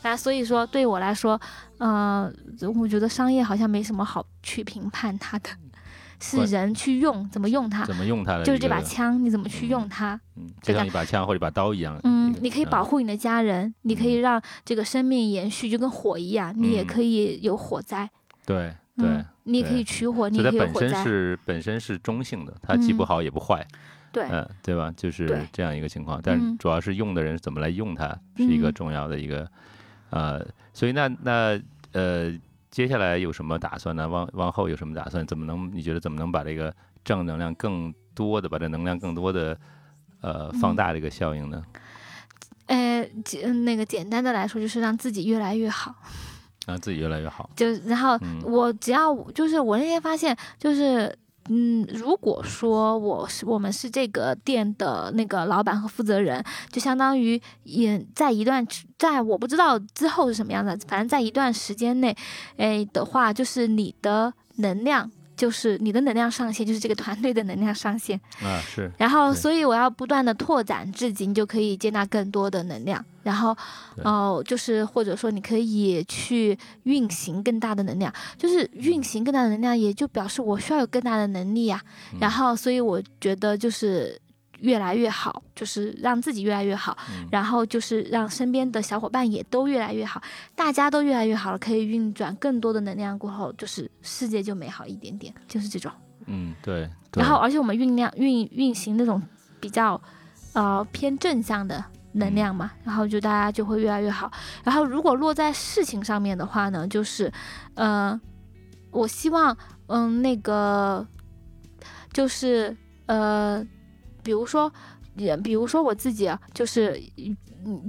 [0.00, 1.38] 那所以说，对我来说，
[1.80, 2.34] 嗯，
[2.74, 5.50] 我觉得商业好像没什么好去评判它的，
[6.22, 18.08] 是人去用怎么用它，怎么用它的，就是这把枪你怎么去用它，嗯，就像一把枪或者一把刀一样，嗯，你可以保护你的家人，你可以让这个生命延续，就跟火一样，你也可以有火灾，
[18.46, 18.72] 对。
[18.94, 23.66] 对，你也可以取火，你可以火本身是本身是中性的，它既不好也不坏。
[24.12, 24.92] 对，嗯，对吧？
[24.94, 26.20] 就是这样一个情况。
[26.22, 29.50] 但主要是用的人怎么来用它，是一个重要的一个。
[30.10, 31.58] 呃，所以那那
[31.92, 32.30] 呃，
[32.72, 34.08] 接下来有什么打算呢？
[34.08, 35.24] 往往后有什么打算？
[35.24, 35.70] 怎么能？
[35.72, 39.56] 你觉得怎么能把这个正能量更多的，把这能量更多的
[40.22, 41.62] 呃放大这个效应呢？
[42.66, 45.94] 呃，简那个简单的来说，就是让自己越来越好。
[46.64, 51.12] 让自己越来越好，就然后我只要就是我那天发现，就是
[51.48, 58.66] 嗯，如果说我是我们是这个店的那个老板和负责人，就相当于也在一段
[58.98, 62.16] 在我不知道之后是什么样的，反正在一段时间内，
[62.56, 65.10] 哎的话，就是你的能量。
[65.36, 68.90] 就是你的能量上限，就是这个团队的能量上限啊，是。
[68.98, 73.04] 然后，所以我要不断的拓展，自己，你就可以接纳更多的能量。
[73.22, 73.56] 然后，
[74.04, 81.80] 哦，就是或者说你可以去运行更大的能量，就是运行更大的能量，也就表示我需要有更大的能力呀。
[82.20, 84.20] 然后，所以我觉得就是。
[84.62, 86.96] 越来越好，就是让自己越来越好，
[87.30, 90.22] 然后就是让身边的小伙伴也都越来越好，
[90.54, 95.90] 大家都越来越好了，可以运转更多的能量过后，就是世界就美好一点点，就是这种。
[96.26, 96.88] 嗯，对。
[97.14, 99.20] 然后，而且我们酝酿运运行那种
[99.60, 100.00] 比较
[100.52, 104.30] 呃偏正向的能量嘛，然后就大家就会越来越好。
[104.62, 107.30] 然后，如果落在事情上面的话呢，就是
[107.74, 108.18] 呃，
[108.92, 109.56] 我希望
[109.88, 111.04] 嗯那个
[112.12, 113.66] 就是呃。
[114.22, 114.72] 比如说，
[115.16, 117.00] 也比如说我自己就是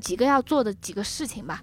[0.01, 1.61] 几个要做的几个事情吧，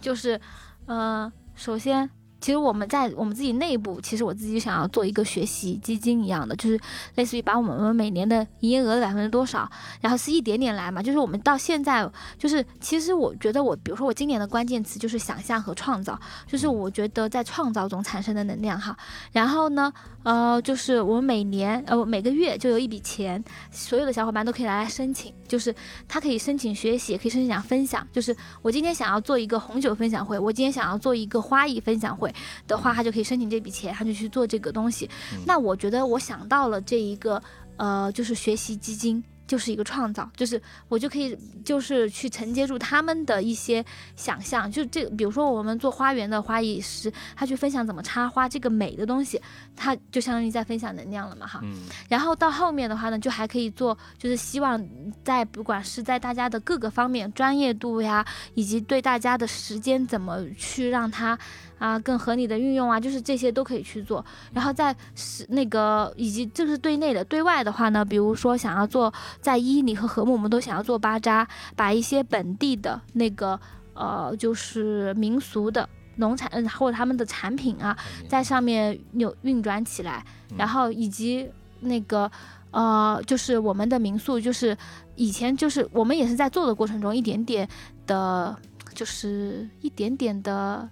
[0.00, 0.40] 就是，
[0.86, 2.08] 嗯，首先。
[2.44, 6.78] 其实我们在我们自己内部，其实我自己想要做一个学习基金一样的，就是
[7.14, 9.66] 类似于把我们每年的营业额的百分之多少，
[10.02, 11.02] 然后是一点点来嘛。
[11.02, 12.06] 就是我们到现在，
[12.38, 18.94] 就是其实我觉得我，比如说我今年的关键词就是想象和创造，就是我觉得在创造中产生的能量哈。
[19.32, 19.90] 然后呢，
[20.22, 25.74] 呃，就是我们每年呃每个月就有一笔钱，所有的小伙伴都可以来申请，就是
[26.06, 28.06] 他可以申请学习，也可以申请分享。
[28.12, 32.30] 就是我今天想要做一个红酒分享会，我今天想要做一个花艺分享会。
[32.66, 35.08] 的话，他就可以申请这笔钱，他就去做这个东西。
[35.46, 37.42] 那我觉得我想到了这一个，
[37.76, 39.22] 呃，就是学习基金。
[39.46, 43.84] 就是一个创造，就是我就可以，就是去承接住他们的一些
[44.16, 44.72] 想象。
[44.72, 49.38] 就这，比如说我们做花园的花艺师，他去分享怎么插花，这个美的东西，
[49.76, 51.60] 他就相当于在分享能量了嘛，哈。
[51.62, 51.76] 嗯。
[52.08, 54.82] 然后到后面的话呢，就还可以做，就是希望
[55.22, 61.38] 在不管是在大家的各个方面专业度呀，以及对大家的时间怎么去让他
[61.78, 64.24] 啊更合理的运用啊，就是这些都可以去做。
[64.52, 69.12] 然后在是那个以及这个是对内的，对外的话呢，比如说想要做。
[69.40, 71.46] 在伊犁和禾木，我们都想要做巴扎，
[71.76, 73.58] 把一些本地的那个
[73.92, 77.96] 呃，就是民俗的农产嗯或者他们的产品啊，
[78.28, 80.24] 在上面有运转起来，
[80.56, 81.48] 然后以及
[81.80, 82.30] 那个
[82.70, 84.76] 呃，就是我们的民宿，就是
[85.14, 87.68] 以前就是我们也是在做的过程中，一点点
[88.06, 88.56] 的，
[88.94, 90.88] 就是一点点的。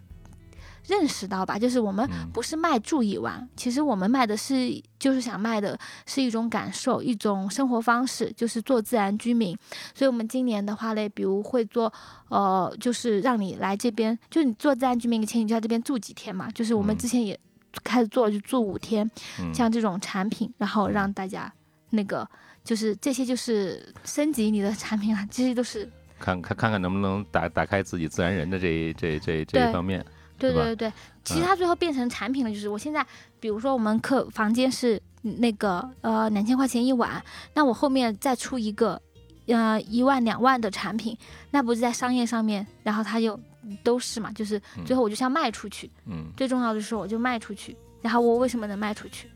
[0.89, 9.57] 认识到吧，就是我们不是卖住一晚，其实我们卖的是，就是想卖的是一种感受，一种生活方式，就是做自然居民。
[9.95, 11.93] 所以，我们今年的话嘞，比如会做，
[12.29, 16.51] 呃，就是让你来这边，就你做自然居民，前你就在这边住几天嘛。
[16.51, 17.39] 就是我们之前也
[17.85, 19.09] 开始做，就住五天，
[19.55, 21.53] 像这种产品，然后让大家
[21.91, 22.29] 那个，
[22.65, 30.05] 就是这些就是升级你的产品啊，这些都是看看看看能不能打打开自己自然人的这这这这一方面。
[30.51, 30.93] 对对对对，
[31.25, 33.07] 其实它最后变成产品了，就是我现在，
[33.39, 37.23] 比如说我们客房间是那个呃两千块钱一晚，
[37.55, 39.01] 那我后面再出一个
[39.47, 41.17] 呃一万两万的产品，
[41.51, 43.39] 那不是在商业上面，然后它就
[43.85, 49.29] 都是嘛，就是最后我就想卖出去，嗯，最重要的是我就卖出去，然后我为什么能卖出去？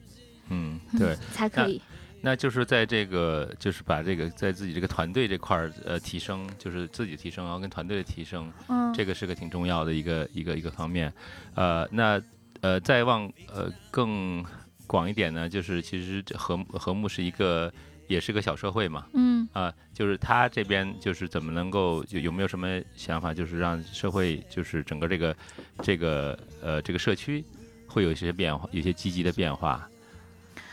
[0.49, 1.81] 嗯，对，才可以。
[2.23, 11.13] 那就是在这个，就是把这个在自己这个团队这块儿，呃，提升，就是自己提升，然后跟团队的提升，嗯，这个是个挺重要的一个一个一个方面，
[11.55, 12.21] 呃，那
[12.63, 14.45] 呃，再往呃更
[14.89, 17.73] 广一点呢，就是其实和和睦是一个，
[18.09, 25.37] 也是个小社会嘛，嗯，啊，就是他这边就是怎么能够有有没有什么想法，就是让社会就是整个这个
[25.81, 27.45] 这个呃这个社区
[27.87, 29.89] 会有一些变化，有些积极的变化，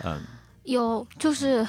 [0.04, 0.20] 嗯。
[0.64, 1.66] 有，就是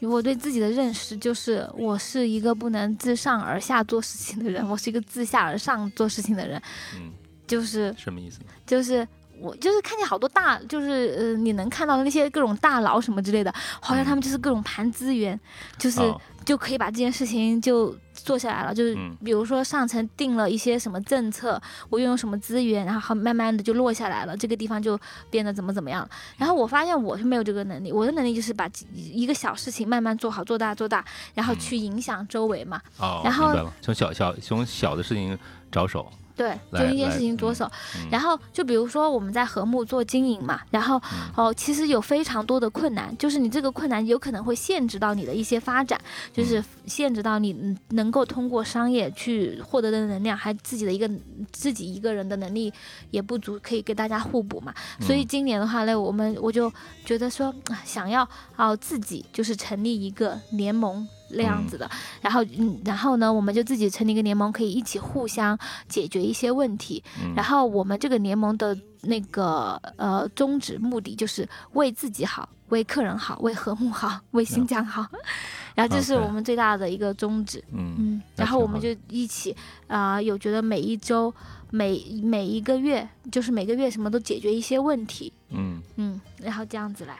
[0.00, 6.60] 我对自己的认识，就是我是一个不能自上而下做事情的人，我是一个自下而上做事情的人。
[6.96, 7.12] 嗯，
[7.46, 8.40] 就是什么意思？
[8.66, 9.06] 就是
[9.40, 15.38] 我就是看见好多大，就是呃，你能看到的那些各种大佬什么之类的，好像他们就是各种盘资源，
[15.76, 16.00] 就是。
[16.44, 17.94] 就可以把这件事情就
[18.24, 24.98] 做下来了，就是比如说上层定了一些什么政策，我拥有什么资源，然后慢慢的就落下来了，这个地方就
[25.30, 26.08] 变得怎么怎么样。
[26.36, 31.04] 然后我发现我是没有这个能力，我的能力就是把一个小事情慢慢做好，做大做大，
[31.34, 32.80] 然后去影响周围嘛。
[32.98, 35.38] 哦，然后从小小从小的事情
[35.70, 36.10] 着手。
[36.38, 37.70] 对，就一件事情着嗯手。
[37.96, 51.10] 嗯然后就比如说我们在和睦做经营嘛，然后嗯哦，其实有非常多的困难，就是你这个困难有可能会限制到你的一些发展，嗯就是限制到你嗯能够通过商业去获得的能量，还自己的一个
[51.52, 52.72] 自己一个人的能力
[53.10, 54.72] 也不足，可以给大家互补嘛。
[55.00, 56.72] 所以嗯今年的话呢，我们我就
[57.04, 58.26] 觉得说，啊想要
[58.56, 61.06] 哦自己就是成立一个联盟。
[61.30, 65.58] 那样子的，然后嗯，然后呢，我们就自己成立一个联盟，可以一起互相
[65.88, 67.02] 解决一些问题。
[67.22, 75.06] 嗯然后我们这个联盟的那个呃宗旨目的就是为自己好，为客人好，为和睦好，为新疆好。
[75.74, 77.62] 然后这是我们最大的一个宗旨。
[77.72, 79.54] 嗯嗯，然后我们就一起
[79.86, 81.32] 啊、有觉得每一周、
[81.70, 85.32] 每每一个月，就是每个月什么都解决一些问题。
[85.50, 87.16] 嗯，嗯，然后这样子来，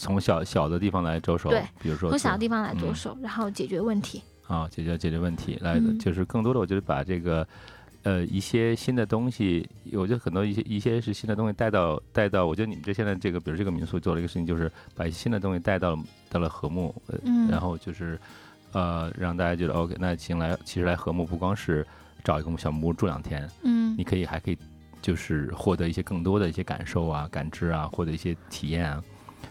[0.00, 4.22] 从小小的地方来着手，对，比如说从小的地方来着嗯手，然后解决问题。
[4.46, 7.46] 啊，解决解决问题，来、嗯就是更多的，我觉得把这个
[8.04, 18.18] 呃一些新的东西，我觉得很多一些一些是新的东西带到带到，我觉得你们这现在这个，比如这个民宿做了一个事情，就是把新的东西带到了到了和睦，呃嗯，然后就是
[18.72, 21.84] 呃让大家觉得 OK，那行来其实来和睦不光是
[22.22, 24.56] 找一个小木屋住两天，嗯你可以还可以
[25.02, 29.02] 就是获得一些更多的一些感受啊、感知啊，或者一些体验啊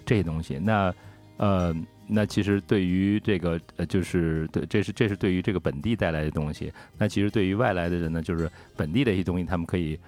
[0.07, 0.57] 这些东西。
[0.57, 0.91] 那
[1.37, 1.75] 呃，
[2.07, 6.73] 那其实对于这个呃，就是对，这是这是对于这个本地带来的东西。
[6.97, 9.99] 那其实对于外来的人呢，就是本地的一些东西，他们可以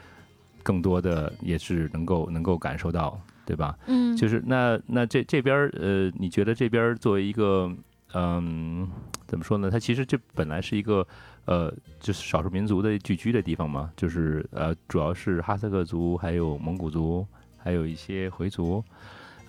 [0.63, 3.77] 更多的也是能够能够感受到，对吧？
[3.85, 7.71] 嗯，就是那那这这边儿呃，你觉得这边儿作为一个
[8.15, 8.89] 嗯，
[9.27, 9.69] 怎么说呢？
[9.69, 11.05] 它其实这本来是一个
[11.45, 17.23] 呃，就是少数民族的聚居的地方嘛，就是呃，主要是哈萨克族，还有蒙古族，
[17.57, 18.83] 还有一些回族。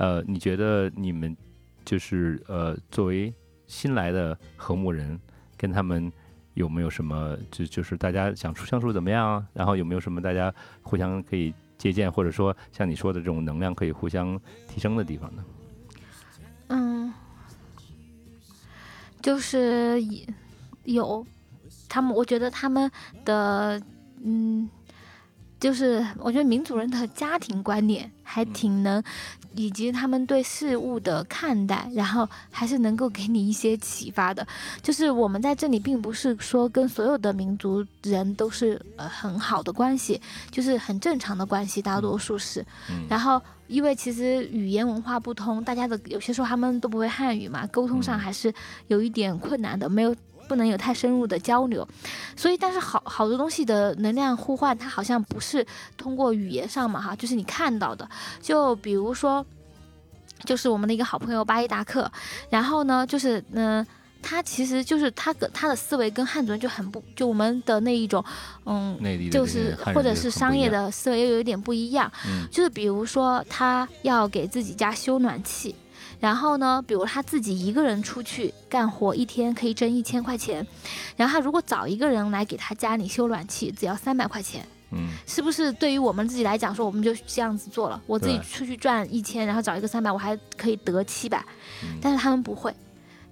[0.00, 1.36] 呃，你觉得你们
[1.84, 3.32] 就是呃，作为
[3.66, 5.20] 新来的和睦人，
[5.58, 6.10] 跟他们
[6.54, 9.46] 有没有什么就就是大家相处相处怎么样啊？
[9.52, 15.44] 然后有没有什么大家互相可以借鉴，或者说像你说的这种能量可以互相提升的地方呢？
[16.68, 17.12] 嗯，
[19.20, 20.02] 就是
[20.84, 21.26] 有
[21.90, 22.90] 他们，我觉得他们
[23.26, 23.78] 的
[24.24, 24.66] 嗯，
[25.60, 29.02] 就是我觉得民族人的家庭观念还嗯挺能，
[29.54, 34.46] 以及他们对事物的看待，然后还是能够给你一些启发的。
[34.82, 40.18] 就是我们在这里并不是说跟所有的民族人都是呃很好的关系，
[40.50, 42.64] 就是很正常的关系，大多数是。
[42.88, 48.52] 嗯然后，因为其实语言文化不通，大家的有些时候他们都不会汉语嘛，沟通上嗯还是
[48.86, 50.16] 有一点困难的，没有
[50.50, 51.86] 不能有太深入的交流。
[52.34, 55.64] 所以，但是好好多东西的能量互换，它好像不是
[55.96, 58.08] 通过语言上嘛，哈，就是你看到的，
[58.42, 59.46] 就比如说，
[60.44, 62.10] 就是我们的一个好朋友巴依达克，
[62.50, 63.86] 然后呢，就是嗯。
[64.22, 68.22] 他其实就是他跟他的思维跟汉族人就很不，就我们的那一种，
[68.66, 68.94] 嗯，
[69.30, 72.12] 就是或者是商业的思维又有点不一样。
[72.28, 75.74] 嗯就是比如说他要给自己家修暖气，
[76.20, 80.64] 然后呢，比如他自己一个人出去干活，一天可以挣一千块钱，
[81.16, 85.08] 然后他如果找一个人来给他家里修暖气，只要三百块钱，嗯。
[85.26, 91.42] 是不是对于我们自己来讲说，我们就这样子做了，我自己出去赚一千，然后找一个三百，我还可以得七百，
[91.82, 91.98] 嗯。
[92.02, 92.74] 但是他们不会，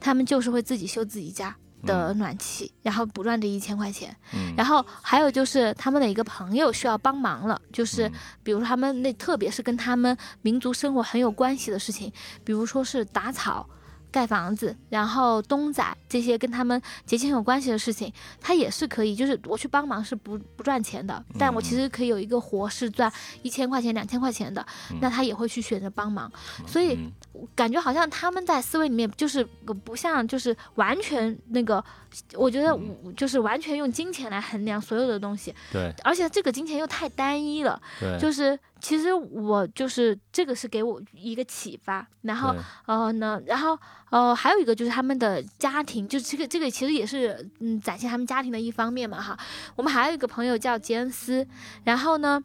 [0.01, 1.55] 他们就是会自己修自己家。
[1.85, 8.12] 的暖气，然后不赚这一千块钱，嗯，然后还有就是他们的一个朋友需要帮忙了，就是嗯。
[8.43, 12.11] 比如他们那特别是跟他们民族生活很有关系的事情，
[12.45, 13.68] 比如说是打草、
[14.11, 24.65] 盖房子，然后东仔这些跟他们节庆有关系的事情，他也是可以，就是我去帮忙是不不赚钱的，但我其实可以有一个活是赚一千块钱、两千块钱的，
[25.01, 26.31] 那他也会去选择帮忙，
[26.67, 27.13] 所以嗯
[27.55, 29.45] 感觉好像他们在思维里面就是
[29.85, 31.85] 不像就是完全那个，
[32.35, 32.77] 我觉得
[33.17, 37.81] 就是完全用金钱来衡量所有的东西，对而且这个金钱又太单一了。
[38.01, 43.79] 对，就是其实我就是这个是给我一个启发，然后对呃呢，然后
[44.11, 49.39] 呃还有一个就是他们的家庭，就是这个这个其实也是嗯展现他们家庭的一方面嘛哈。
[49.76, 51.47] 我们还有一个朋友叫杰恩斯，
[51.85, 52.43] 然后呢。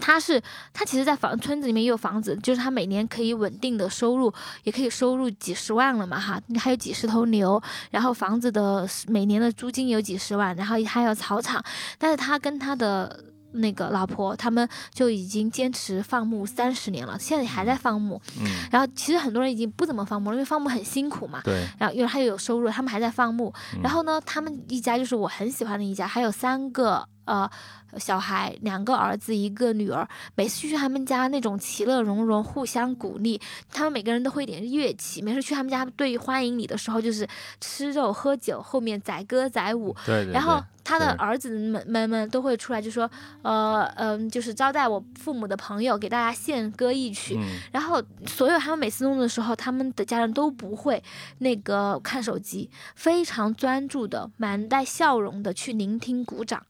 [0.00, 0.42] 他是
[0.72, 4.34] 他其实，在房村子里面也有房子，就是他每年可以稳定的收入，
[4.64, 11.64] 也可以收入几十万了嘛哈，还有几十头牛，然后房子的每年的租金有几十万，然后还有草场，
[11.96, 13.24] 但是他跟他的
[13.54, 18.20] 那个老婆，他们就已经坚持放牧三十年了，现在还在放牧。
[18.40, 21.40] 嗯然后其实很多人已经不怎么放牧了，因为放牧很辛苦嘛。
[21.44, 23.52] 对，然后因为他又有收入，他们还在放牧。
[23.74, 27.50] 嗯然后呢，他们一家就是我很喜欢的一家，还有三个呃
[27.98, 33.40] 小孩，两个儿子一个女儿，每次去他们家那种其乐融融，互相鼓励，
[33.72, 37.26] 他们每个人都会点乐器，每次去他们家对欢迎你的时候就是
[37.60, 43.08] 吃肉喝酒，后面载歌载舞，对对然后他的儿子们们们都会出来就说，
[43.42, 47.36] 呃嗯、就是招待我父母的朋友，给大家献歌一曲。
[47.38, 51.02] 嗯然后所有他们每次弄的时候，他们的家人都不会
[51.38, 56.62] 那个看手机，非常专注的、满带笑容的去聆听、鼓掌。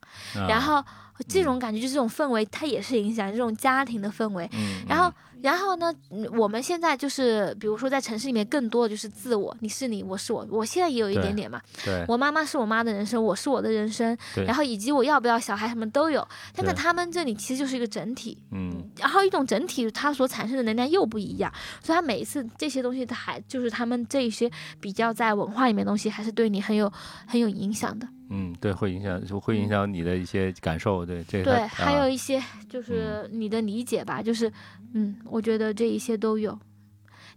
[0.44, 0.84] 啊然后
[1.28, 4.50] 这种感觉，就是这种氛围，它也是影响这种家庭的氛围。
[4.52, 10.44] 嗯，然后，然后呢，嗯我们现在就是，比如说在城市里面，更多的就是自我，你是你，我是我。
[10.50, 16.26] 我现在也有一点点嘛，对我妈妈是我妈的人生，我是我的人生，对然后以及我要不要小孩什么都有。
[16.52, 26.92] 但在他们这里其实就是一个整体，嗯然后一种整体它所产生的能量又不一样，所以它每一次这些东西，它还就是他们这一些比较在文化里面的东西，还是对你很有
[27.28, 28.08] 很有影响的。
[28.30, 34.50] 嗯，对，会影响，就会影响你的一些感受，对这个对，还有啊一些就是你的理解吧，就是
[34.94, 36.58] 嗯，我觉得这一些都有。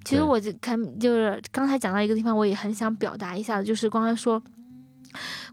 [0.04, 4.42] 其实我就看，就是刚才讲到一个地方，我也很想表达一下，就是刚刚说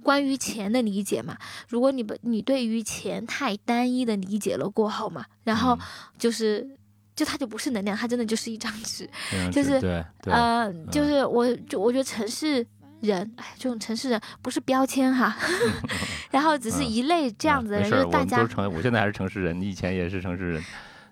[0.02, 1.36] 关于钱的理解嘛。
[1.68, 5.78] 如果你不你对于钱太单一的理解了过后嘛，然后嗯
[6.18, 6.68] 就是。
[7.16, 9.08] 就它就不是能量，它真的就是一张纸。
[9.52, 12.66] 就是子对对呃，就是我就我觉得城市
[13.04, 15.36] 人，哎，这种城市人不是标签哈，
[16.32, 18.38] 然后只是嗯一类这样子的人，就是大家
[18.68, 20.64] 我现在还是城市人，你以前也是城市人，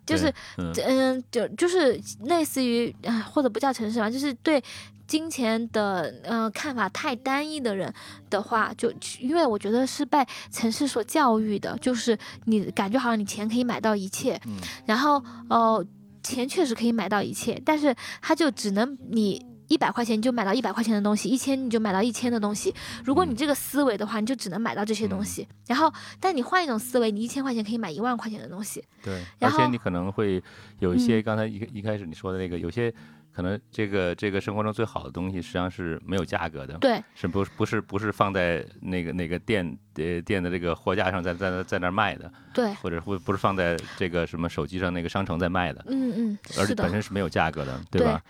[0.04, 0.72] 就是嗯。
[0.84, 4.62] 嗯，就就是类似于啊、或者不叫城市吧，就是对
[5.06, 7.92] 金钱的呃看法太单一的人
[8.30, 14.56] 的话，就因为我觉得是被城市所教育的，就是你感觉好像你钱可以买到一切，嗯。
[14.86, 15.84] 然后呃
[16.22, 19.44] 钱确实可以买到一切，但是它就只能你。
[19.72, 22.74] 一百块钱你就买到一百块钱的东西，一千你就买到一千的东西。
[23.04, 25.48] 如果你嗯这个思维的话，你就只能买到这些东西。
[25.66, 28.84] 然后，但你换一种思维，你一千块钱可以买一万块钱的东西。
[29.02, 30.42] 对，而且你可能会
[30.80, 32.92] 有一些嗯刚才一一开始你说的那个，有些
[33.34, 48.22] 可能这个这个生活中最好的东西实际上是没有价格的，对，是不不是不是放在那个那个店呃店的这个货架上在在那在那儿卖的，对，或者不不是放在这个什么手机上那个商城在卖的，嗯嗯，而本，身是没有价格的，对对吧？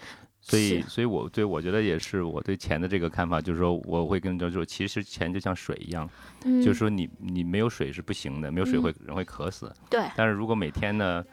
[0.44, 6.08] 所以，所以我对我觉得也是我对钱的这个看法，就是说我会跟你说，其实钱就像水一样，
[6.44, 9.72] 嗯，就是说你你没有水是不行的，没有水会人会渴死。
[9.88, 11.24] 对，但是如果每天呢，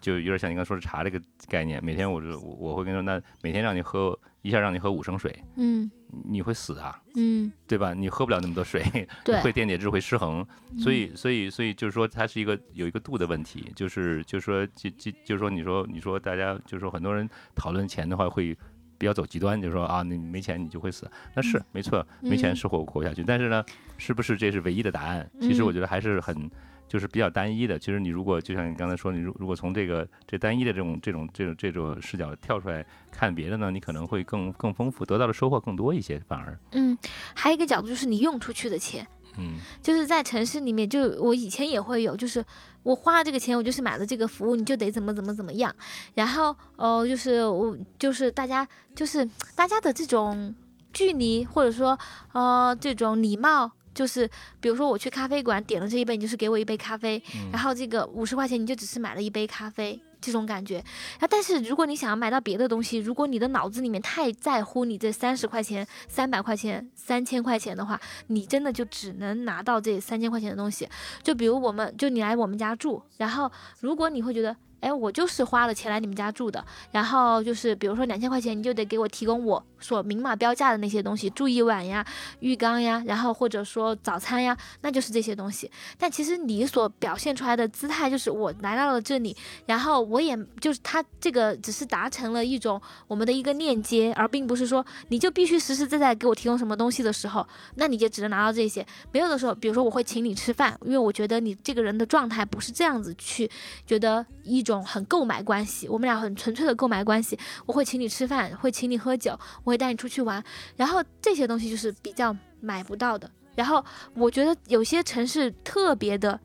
[0.00, 5.90] 就有点像你刚说的茶这个概念，每天我就我我会跟你说，那每天让你喝一下让你喝五升水，嗯
[6.24, 7.94] 你会死啊，嗯，对吧？
[7.94, 8.82] 你喝不了那么多水，
[9.24, 10.46] 对， 会电解质会失衡，
[10.78, 18.56] 所嗯以所以所以就是说它是一个有一个度的问题，就是就是说就就就是说你说你说大家就是说很多人讨论钱的话会。
[18.96, 23.24] 比较走极端，就是说啊，你没钱你就会死，那是没错，没钱嗯是活活不下去。
[23.24, 23.62] 但是呢，
[23.98, 25.28] 是不是这是唯一的答案？
[25.40, 26.48] 其实我嗯觉得还是很
[26.88, 27.78] 就是比较单一的。
[27.78, 36.96] 其实你如果就像你刚才说，你如如果从这个这单一的这种这种这种这种视角跳出来看别的呢，你可能会更更丰富，得到的收获更多一些，反而嗯，
[37.34, 39.06] 还有一个角度就是你用出去的钱，
[39.38, 42.44] 嗯就是在城市里面，就我以前也会有，就是
[42.82, 45.74] 我花了这个钱，我就是买了这个服务，你就得怎么怎么怎么样。
[46.14, 50.54] 然后呃，就是我就是大家就是大家的这种
[50.92, 51.98] 距离，或者说
[52.32, 53.72] 呃这种礼貌。
[53.94, 54.28] 就是，
[54.60, 60.76] 比如说我去咖啡馆点了这一杯，你就是给我一杯咖啡，嗯然后这个五十块钱你就只是买了一杯咖啡，这种感觉。
[60.76, 70.88] 然后，但是如果你想要买到别的东西，如果你的脑子里面太在乎你这三十块钱、三百块钱、三千块钱的话，你真的就只能拿到这三千块钱的东西。
[71.22, 82.04] 就比如我们，就你来我们家住，然后如果你会觉得，哎，我就是花了钱来你们家住的，然后就是比如说两千块钱，你就得给我提供我所明码标价的那些东西，住一晚呀、
[82.40, 85.70] 浴缸呀，然后或者说早餐呀，那就是这些东西。
[85.96, 98.86] 但其实你所表现出来的姿态，就是我来到了这里，然后我也就是他这个只是达成了一种我们的一个链接，而并不是说你就必须实实在在给我提供什么东西的时候，那你就只能拿到这些。
[99.12, 103.50] 没有的时候，比如说我会请你吃饭，因为我觉得你这个人的状态不是这样子去
[103.86, 107.38] 觉得一种很购买关系，我们俩很纯粹的购买关系。
[107.66, 110.42] 我会请你吃饭，会请你喝酒，我会带你出去玩，
[110.76, 113.30] 然后这些东西就是比较买不到的。
[113.54, 116.40] 然后我觉得有些城市特别的，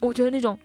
[0.00, 0.58] 我觉得那种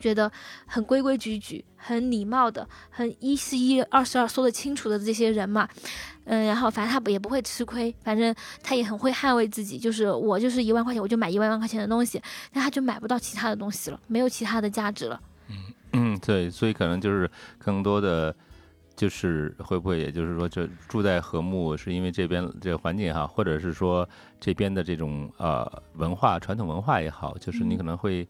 [0.00, 0.30] 觉得
[0.66, 5.68] 很规规矩矩、很礼貌的、很一是一、二是二说得清楚的这些人嘛，
[6.24, 8.34] 嗯，然后反正他也不会吃亏，反正
[8.64, 12.20] 他也很会捍卫自己，就是我就是一万块钱我就买一万块钱的东西，
[12.52, 15.20] 但他就买不到其他的东西了，没有其他的价值了。
[15.48, 15.56] 嗯，
[16.20, 18.34] 对，所以可能就是更多的
[18.96, 24.08] 就是会不会也就是说，这住在和睦是因为这边这个环境也好，或者是说
[24.40, 28.26] 这边的这种呃文化传统文化也好，就是你可能会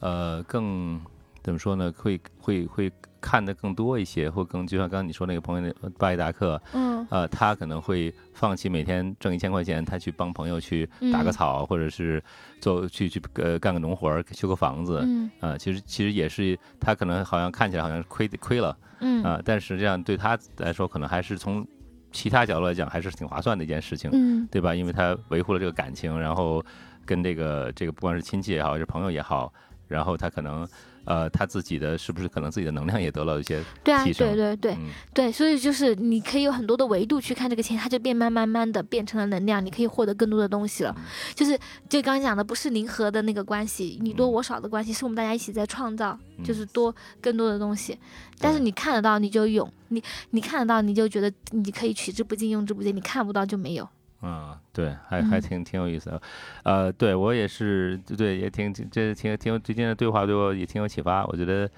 [0.00, 1.00] 呃更
[1.44, 1.92] 怎么说呢？
[1.96, 2.90] 会会会
[3.20, 12.22] 看得更多一些，或更就像刚刚你说那个朋友那巴伊达克，嗯呃，他可能会放弃每天挣一千块钱，他去帮朋友去打个嗯草，或者是
[12.62, 21.66] 做去去呃干个农活儿，修个房子，嗯啊，其实其实也是他可能好像看起来好像是亏亏了嗯啊，但实际上对他来说，可能还是从
[22.10, 24.74] 其他角度来讲，还是挺划算的一件事情，嗯对吧？
[24.74, 26.64] 因为他维护了这个感情，然后
[27.04, 29.52] 跟这个这个不管是亲戚也好，还是朋友也好，
[29.88, 30.66] 然后他可能
[31.04, 40.94] 呃他自己的是不是可能自己的能量也得到一些对啊，对对对嗯对，所以就是你可以有很多的维度去看这个钱，它就变慢慢慢的变成了能量，你可以获得更多的东西了。
[41.34, 41.58] 就是
[41.88, 47.98] 就刚刚讲的，不是零和的那个关系，你多嗯我少的关系，是我们大家一起在创造，就嗯是多更多的东西。
[48.38, 53.88] 但是你看得到你就有，你你看得到你就觉得你可以取之不尽用之不竭，你看不到就没有。
[54.24, 55.40] 啊，对，还还嗯。
[55.40, 56.22] 挺挺有意思的，
[56.62, 61.70] 呃，对我也是，对，也挺这挺挺有最近的对话对我也挺有启发，我觉得，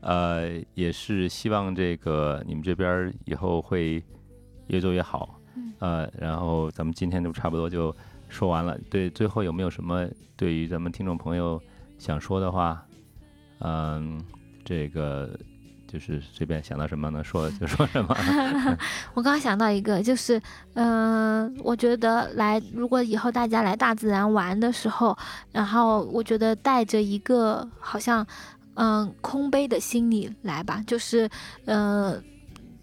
[0.00, 4.02] 呃，也是希望这个你们这边儿以后会
[4.68, 5.72] 越做越好，嗯。
[5.80, 7.94] 呃，然后咱们今天就差不多就
[8.28, 11.60] 说完了，对，最后有没有什么对于咱们听众朋友
[11.98, 12.80] 想说的话？
[13.60, 14.22] 嗯，
[14.64, 15.36] 这个
[15.90, 18.14] 就是随便想到什么能说就说什么，
[19.14, 20.40] 我刚刚想到一个，就是，
[20.74, 25.16] 嗯、我觉得来，如果以后大家来大自然玩的时候，
[25.50, 28.24] 然后我觉得带着一个好像，
[28.74, 31.28] 嗯、空杯的心理来吧，就是，
[31.64, 32.22] 呃，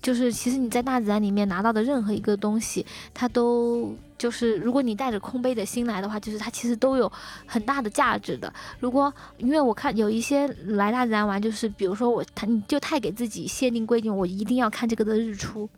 [0.02, 3.96] 就是其实你在大自然里面拿到的任何一个东西，它都
[4.26, 7.12] 就是，如果你带着空杯的心来的话，就是它其实都有
[7.46, 8.52] 很大的价值的。
[8.80, 15.70] 如果因为我看有一些来大自然玩，就是比如说我他你就太给自己限定规定，我一定要看这个的日出，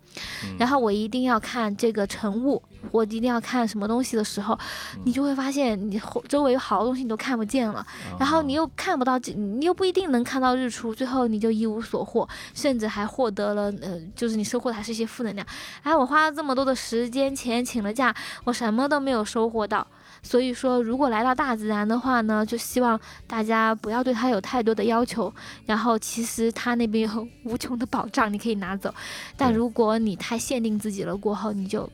[0.46, 4.58] 嗯然后我一定要看这个晨雾，我一定要看什么东西的时候，
[5.04, 7.86] 你就会发现你周围有好多东西你都看不见了，
[8.18, 15.46] 然后你哦又看不到，你又不一定能看到日出，最后你就一无所获，甚至还获得了呃，就是你收获的还是一些负能量。
[15.84, 19.86] 哎，我花了这么多的时间钱请了假，我什么都没有收获到。
[20.24, 25.32] 所以说，如果来到大自然的话呢，就希望大家不要对它有太多的要求。
[25.66, 28.94] 然后，其实它那边有 无穷的宝藏，你可以拿走。
[29.38, 31.90] 但如果你太限定自己了，过后你就，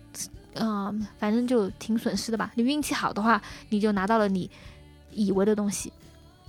[0.55, 2.51] 嗯、反正就挺损失的吧。
[2.55, 3.39] 你运气好的话，
[3.69, 4.49] 你就拿到了你
[5.11, 5.91] 以为的东西；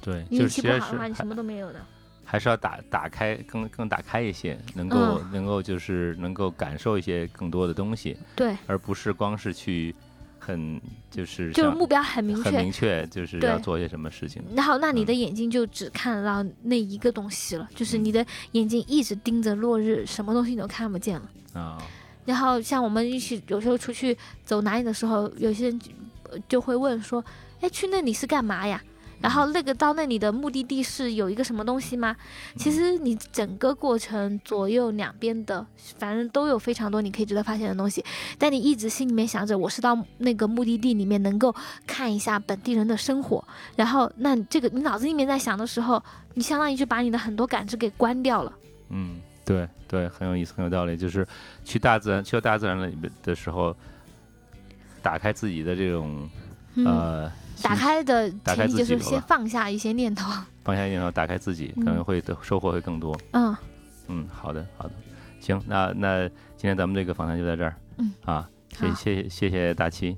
[0.01, 1.81] 对，你运气不好的话，你什么都没有的。
[2.25, 9.95] 还是要打打开更更打开一些，能够、嗯能够就是能够感受一些更多的东西，对，而不是光是去
[10.39, 12.55] 很就是就是目标很明确很。
[12.55, 14.43] 明确，就是要做些什么事情。
[14.55, 21.31] 然后，那你的嗯眼睛就只看得到那一个东西了，就是嗯你的眼睛一直盯着落日，什么东西你都看不见了。
[21.55, 21.79] 啊，
[22.25, 25.81] 然后像我们一起有时候出去走哪里的时候，有些人
[26.49, 27.25] 就会问说
[27.61, 28.83] ：“哎，去那里是干嘛呀？”
[29.25, 32.15] 然后那个到那里的目的地是有一个什么东西吗？
[32.57, 35.67] 其实你整个过程左右两边的，
[35.99, 38.05] 反正都有非常多你可以值得发现的东西。
[38.39, 41.55] 但你一直心里面想着，我是到那个目的地里面能够
[41.87, 43.43] 看一下本地人的生活，
[43.77, 46.03] 然后那这个你脑子里面在想的时候，
[46.35, 48.53] 你相当于就把你的很多感知给关掉了。
[48.91, 50.99] 嗯，对对，很有意思，很有道理。
[50.99, 51.27] 就是
[51.65, 53.75] 去大自然，去到大自然里面的时候，
[55.01, 56.29] 打开自己的这种
[56.75, 57.33] 嗯，呃，
[57.63, 60.31] 打开的前提就是先放下一些念头。
[60.65, 63.19] 放下念头，打开自己，可能嗯会得收获会更多。
[63.33, 63.57] 嗯，
[64.09, 64.95] 嗯，好的，好的，
[65.41, 67.75] 行，那那今天咱们这个访谈就在这儿。
[67.99, 70.17] 嗯，啊，谢谢谢谢谢大七，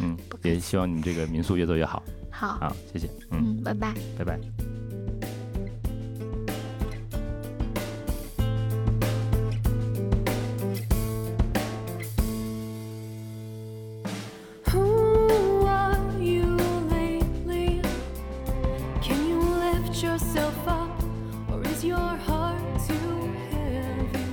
[0.00, 2.02] 嗯也希望你们这个民宿越做越好。
[2.30, 3.94] 好，好，谢谢，嗯，嗯，拜拜。
[4.18, 4.89] 拜拜。
[20.30, 21.02] yourself up,
[21.50, 24.26] or is your heart too heavy?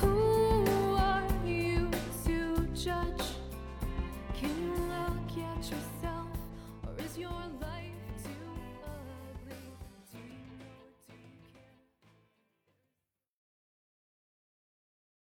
[0.00, 1.88] Who are you
[2.24, 3.22] to judge?
[4.34, 6.26] Can you look at yourself,
[6.84, 7.30] or is your
[7.60, 7.83] life?